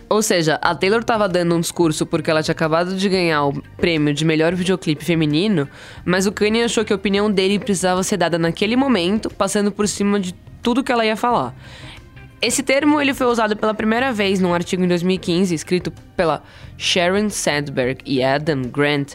Ou 0.09 0.19
seja, 0.23 0.55
a 0.59 0.73
Taylor 0.73 1.01
estava 1.01 1.29
dando 1.29 1.53
um 1.53 1.59
discurso 1.59 2.07
porque 2.07 2.31
ela 2.31 2.41
tinha 2.41 2.53
acabado 2.53 2.95
de 2.95 3.07
ganhar 3.07 3.45
o 3.45 3.61
prêmio 3.77 4.11
de 4.11 4.25
melhor 4.25 4.55
videoclipe 4.55 5.05
feminino, 5.05 5.69
mas 6.03 6.25
o 6.25 6.31
Kanye 6.31 6.63
achou 6.63 6.83
que 6.83 6.91
a 6.91 6.95
opinião 6.95 7.29
dele 7.29 7.59
precisava 7.59 8.01
ser 8.01 8.17
dada 8.17 8.39
naquele 8.39 8.75
momento, 8.75 9.29
passando 9.29 9.71
por 9.71 9.87
cima 9.87 10.19
de 10.19 10.33
tudo 10.59 10.83
que 10.83 10.91
ela 10.91 11.05
ia 11.05 11.15
falar. 11.15 11.53
Esse 12.41 12.63
termo 12.63 12.99
ele 12.99 13.13
foi 13.13 13.27
usado 13.27 13.55
pela 13.55 13.75
primeira 13.75 14.11
vez 14.11 14.39
num 14.39 14.55
artigo 14.55 14.83
em 14.83 14.87
2015, 14.87 15.53
escrito 15.53 15.93
pela 16.17 16.41
Sharon 16.79 17.29
Sandberg 17.29 18.01
e 18.07 18.23
Adam 18.23 18.63
Grant, 18.63 19.13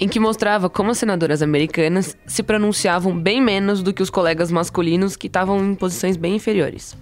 em 0.00 0.08
que 0.08 0.18
mostrava 0.18 0.68
como 0.68 0.90
as 0.90 0.98
senadoras 0.98 1.42
americanas 1.42 2.16
se 2.26 2.42
pronunciavam 2.42 3.16
bem 3.16 3.40
menos 3.40 3.82
do 3.82 3.92
que 3.92 4.02
os 4.02 4.10
colegas 4.10 4.50
masculinos 4.50 5.16
que 5.16 5.26
estavam 5.26 5.58
em 5.64 5.74
posições 5.74 6.16
bem 6.16 6.36
inferiores. 6.36 6.96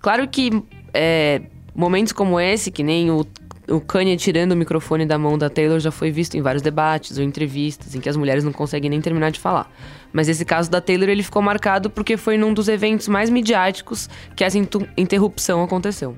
Claro 0.00 0.26
que 0.28 0.50
é, 0.92 1.42
momentos 1.74 2.12
como 2.12 2.38
esse, 2.38 2.70
que 2.70 2.82
nem 2.82 3.10
o, 3.10 3.26
o 3.68 3.80
Kanye 3.80 4.16
tirando 4.16 4.52
o 4.52 4.56
microfone 4.56 5.06
da 5.06 5.18
mão 5.18 5.36
da 5.36 5.48
Taylor, 5.48 5.78
já 5.78 5.90
foi 5.90 6.10
visto 6.10 6.36
em 6.36 6.42
vários 6.42 6.62
debates 6.62 7.18
ou 7.18 7.24
entrevistas 7.24 7.94
em 7.94 8.00
que 8.00 8.08
as 8.08 8.16
mulheres 8.16 8.44
não 8.44 8.52
conseguem 8.52 8.90
nem 8.90 9.00
terminar 9.00 9.30
de 9.30 9.38
falar. 9.38 9.70
Mas 10.12 10.28
esse 10.28 10.44
caso 10.44 10.70
da 10.70 10.80
Taylor 10.80 11.08
ele 11.08 11.22
ficou 11.22 11.40
marcado 11.40 11.88
porque 11.88 12.16
foi 12.16 12.36
num 12.36 12.52
dos 12.52 12.68
eventos 12.68 13.08
mais 13.08 13.30
midiáticos 13.30 14.08
que 14.34 14.44
essa 14.44 14.58
interrupção 14.96 15.62
aconteceu. 15.62 16.16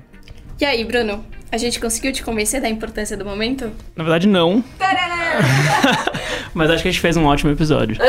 E 0.59 0.65
aí, 0.65 0.83
Bruno? 0.85 1.25
A 1.53 1.57
gente 1.57 1.79
conseguiu 1.79 2.11
te 2.11 2.23
convencer 2.23 2.59
da 2.59 2.67
importância 2.67 3.15
do 3.15 3.23
momento? 3.23 3.71
Na 3.95 4.03
verdade, 4.03 4.27
não. 4.27 4.63
Mas 6.51 6.71
acho 6.71 6.81
que 6.81 6.89
a 6.89 6.91
gente 6.91 6.99
fez 6.99 7.15
um 7.15 7.25
ótimo 7.25 7.51
episódio. 7.51 7.95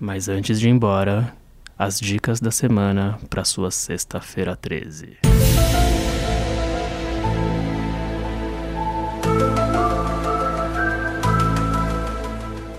Mas 0.00 0.28
antes 0.28 0.58
de 0.58 0.66
ir 0.66 0.72
embora, 0.72 1.32
as 1.78 2.00
dicas 2.00 2.40
da 2.40 2.50
semana 2.50 3.20
para 3.30 3.44
sua 3.44 3.70
sexta-feira 3.70 4.56
13. 4.56 5.27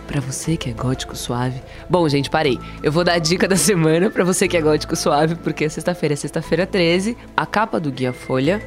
Para 0.10 0.22
você 0.22 0.58
que 0.58 0.72
é 0.72 0.74
gótico 0.74 1.16
suave. 1.16 1.62
Bom, 1.88 2.10
gente, 2.10 2.32
parei. 2.32 2.58
Eu 2.82 2.92
vou 2.92 3.04
dar 3.04 3.14
a 3.14 3.20
dica 3.20 3.46
da 3.48 3.56
semana 3.56 4.10
para 4.10 4.24
você 4.24 4.48
que 4.48 4.58
é 4.58 4.62
gótico 4.62 4.96
suave, 4.96 5.36
porque 5.36 5.70
sexta-feira 5.70 6.14
é 6.14 6.16
sexta-feira 6.16 6.66
13. 6.66 7.16
A 7.38 7.46
capa 7.46 7.80
do 7.80 7.92
Guia 7.92 8.12
Folha 8.12 8.60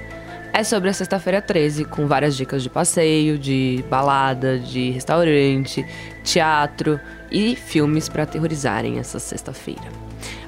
é 0.53 0.63
sobre 0.63 0.89
a 0.89 0.93
sexta-feira 0.93 1.43
13, 1.43 1.85
com 1.87 2.07
várias 2.07 2.37
dicas 2.37 2.63
de 2.63 2.71
passeio, 2.71 3.37
de 3.37 3.85
balada, 3.91 4.57
de 4.57 4.93
restaurante, 4.93 5.85
teatro 6.23 7.01
e 7.29 7.57
filmes 7.57 8.09
para 8.09 8.23
aterrorizarem 8.23 9.01
essa 9.01 9.19
sexta-feira. 9.19 9.91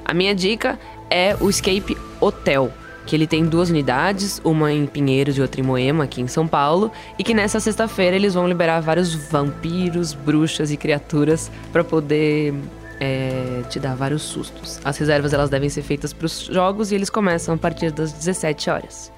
A 0.05 0.13
minha 0.13 0.33
dica 0.33 0.79
é 1.09 1.35
o 1.41 1.49
Escape 1.49 1.97
Hotel 2.21 2.71
que 3.05 3.15
ele 3.15 3.27
tem 3.27 3.45
duas 3.45 3.69
unidades, 3.69 4.41
uma 4.43 4.71
em 4.71 4.85
Pinheiros 4.85 5.37
e 5.37 5.41
outra 5.41 5.61
em 5.61 5.63
Moema, 5.63 6.05
aqui 6.05 6.21
em 6.21 6.27
São 6.27 6.47
Paulo, 6.47 6.91
e 7.17 7.23
que 7.23 7.33
nessa 7.33 7.59
sexta-feira 7.59 8.15
eles 8.15 8.33
vão 8.33 8.47
liberar 8.47 8.79
vários 8.81 9.13
vampiros, 9.13 10.13
bruxas 10.13 10.71
e 10.71 10.77
criaturas 10.77 11.51
para 11.71 11.83
poder 11.83 12.53
é, 12.99 13.61
te 13.69 13.79
dar 13.79 13.95
vários 13.95 14.23
sustos. 14.23 14.79
As 14.83 14.97
reservas 14.97 15.33
elas 15.33 15.49
devem 15.49 15.69
ser 15.69 15.81
feitas 15.81 16.13
para 16.13 16.25
os 16.25 16.45
jogos 16.45 16.91
e 16.91 16.95
eles 16.95 17.09
começam 17.09 17.55
a 17.55 17.57
partir 17.57 17.91
das 17.91 18.11
17 18.11 18.69
horas. 18.69 19.11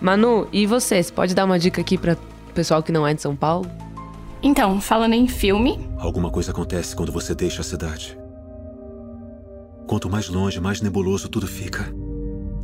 Manu, 0.00 0.48
e 0.52 0.66
você? 0.66 1.02
Você 1.02 1.12
pode 1.12 1.34
dar 1.34 1.44
uma 1.44 1.58
dica 1.58 1.80
aqui 1.80 1.98
para 1.98 2.14
o 2.14 2.52
pessoal 2.52 2.82
que 2.82 2.92
não 2.92 3.06
é 3.06 3.14
de 3.14 3.22
São 3.22 3.36
Paulo? 3.36 3.70
Então, 4.42 4.80
falando 4.80 5.14
em 5.14 5.26
filme. 5.26 5.88
Alguma 5.98 6.30
coisa 6.30 6.52
acontece 6.52 6.94
quando 6.94 7.12
você 7.12 7.34
deixa 7.34 7.60
a 7.60 7.64
cidade. 7.64 8.16
Quanto 9.86 10.08
mais 10.08 10.28
longe, 10.28 10.60
mais 10.60 10.80
nebuloso 10.80 11.28
tudo 11.28 11.46
fica 11.46 11.92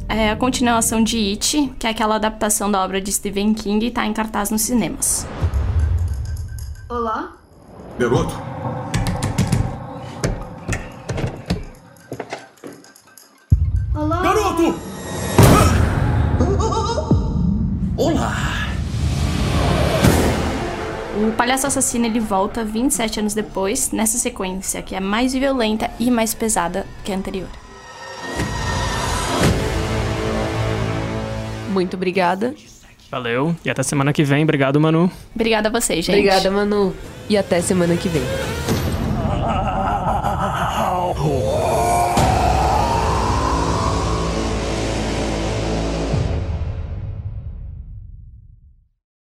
é 0.08 0.30
a 0.30 0.36
continuação 0.36 1.02
de 1.02 1.16
It, 1.30 1.74
que 1.78 1.86
é 1.86 1.90
aquela 1.90 2.16
adaptação 2.16 2.70
da 2.70 2.82
obra 2.82 3.00
de 3.00 3.12
Stephen 3.12 3.54
King 3.54 3.84
e 3.84 3.88
está 3.88 4.06
em 4.06 4.12
cartaz 4.12 4.50
nos 4.50 4.62
cinemas. 4.62 5.26
Olá? 6.88 7.32
Garoto? 7.98 8.34
Olá? 13.94 14.22
Garoto! 14.22 14.74
Olá! 17.96 18.34
O 21.16 21.32
Palhaço 21.32 21.66
Assassino 21.66 22.06
ele 22.06 22.18
volta 22.18 22.64
27 22.64 23.20
anos 23.20 23.34
depois, 23.34 23.92
nessa 23.92 24.18
sequência 24.18 24.82
que 24.82 24.94
é 24.94 25.00
mais 25.00 25.32
violenta 25.32 25.90
e 25.98 26.10
mais 26.10 26.34
pesada 26.34 26.84
que 27.04 27.12
a 27.12 27.16
anterior. 27.16 27.63
Muito 31.74 31.96
obrigada. 31.96 32.54
Valeu. 33.10 33.54
E 33.64 33.70
até 33.70 33.82
semana 33.82 34.12
que 34.12 34.22
vem. 34.22 34.44
Obrigado, 34.44 34.80
Manu. 34.80 35.10
Obrigada 35.34 35.68
a 35.68 35.72
vocês, 35.72 36.04
gente. 36.04 36.16
Obrigada, 36.16 36.50
Manu. 36.50 36.94
E 37.28 37.37
até 37.37 37.60
semana 37.60 37.96
que 37.96 38.08
vem. 38.08 38.22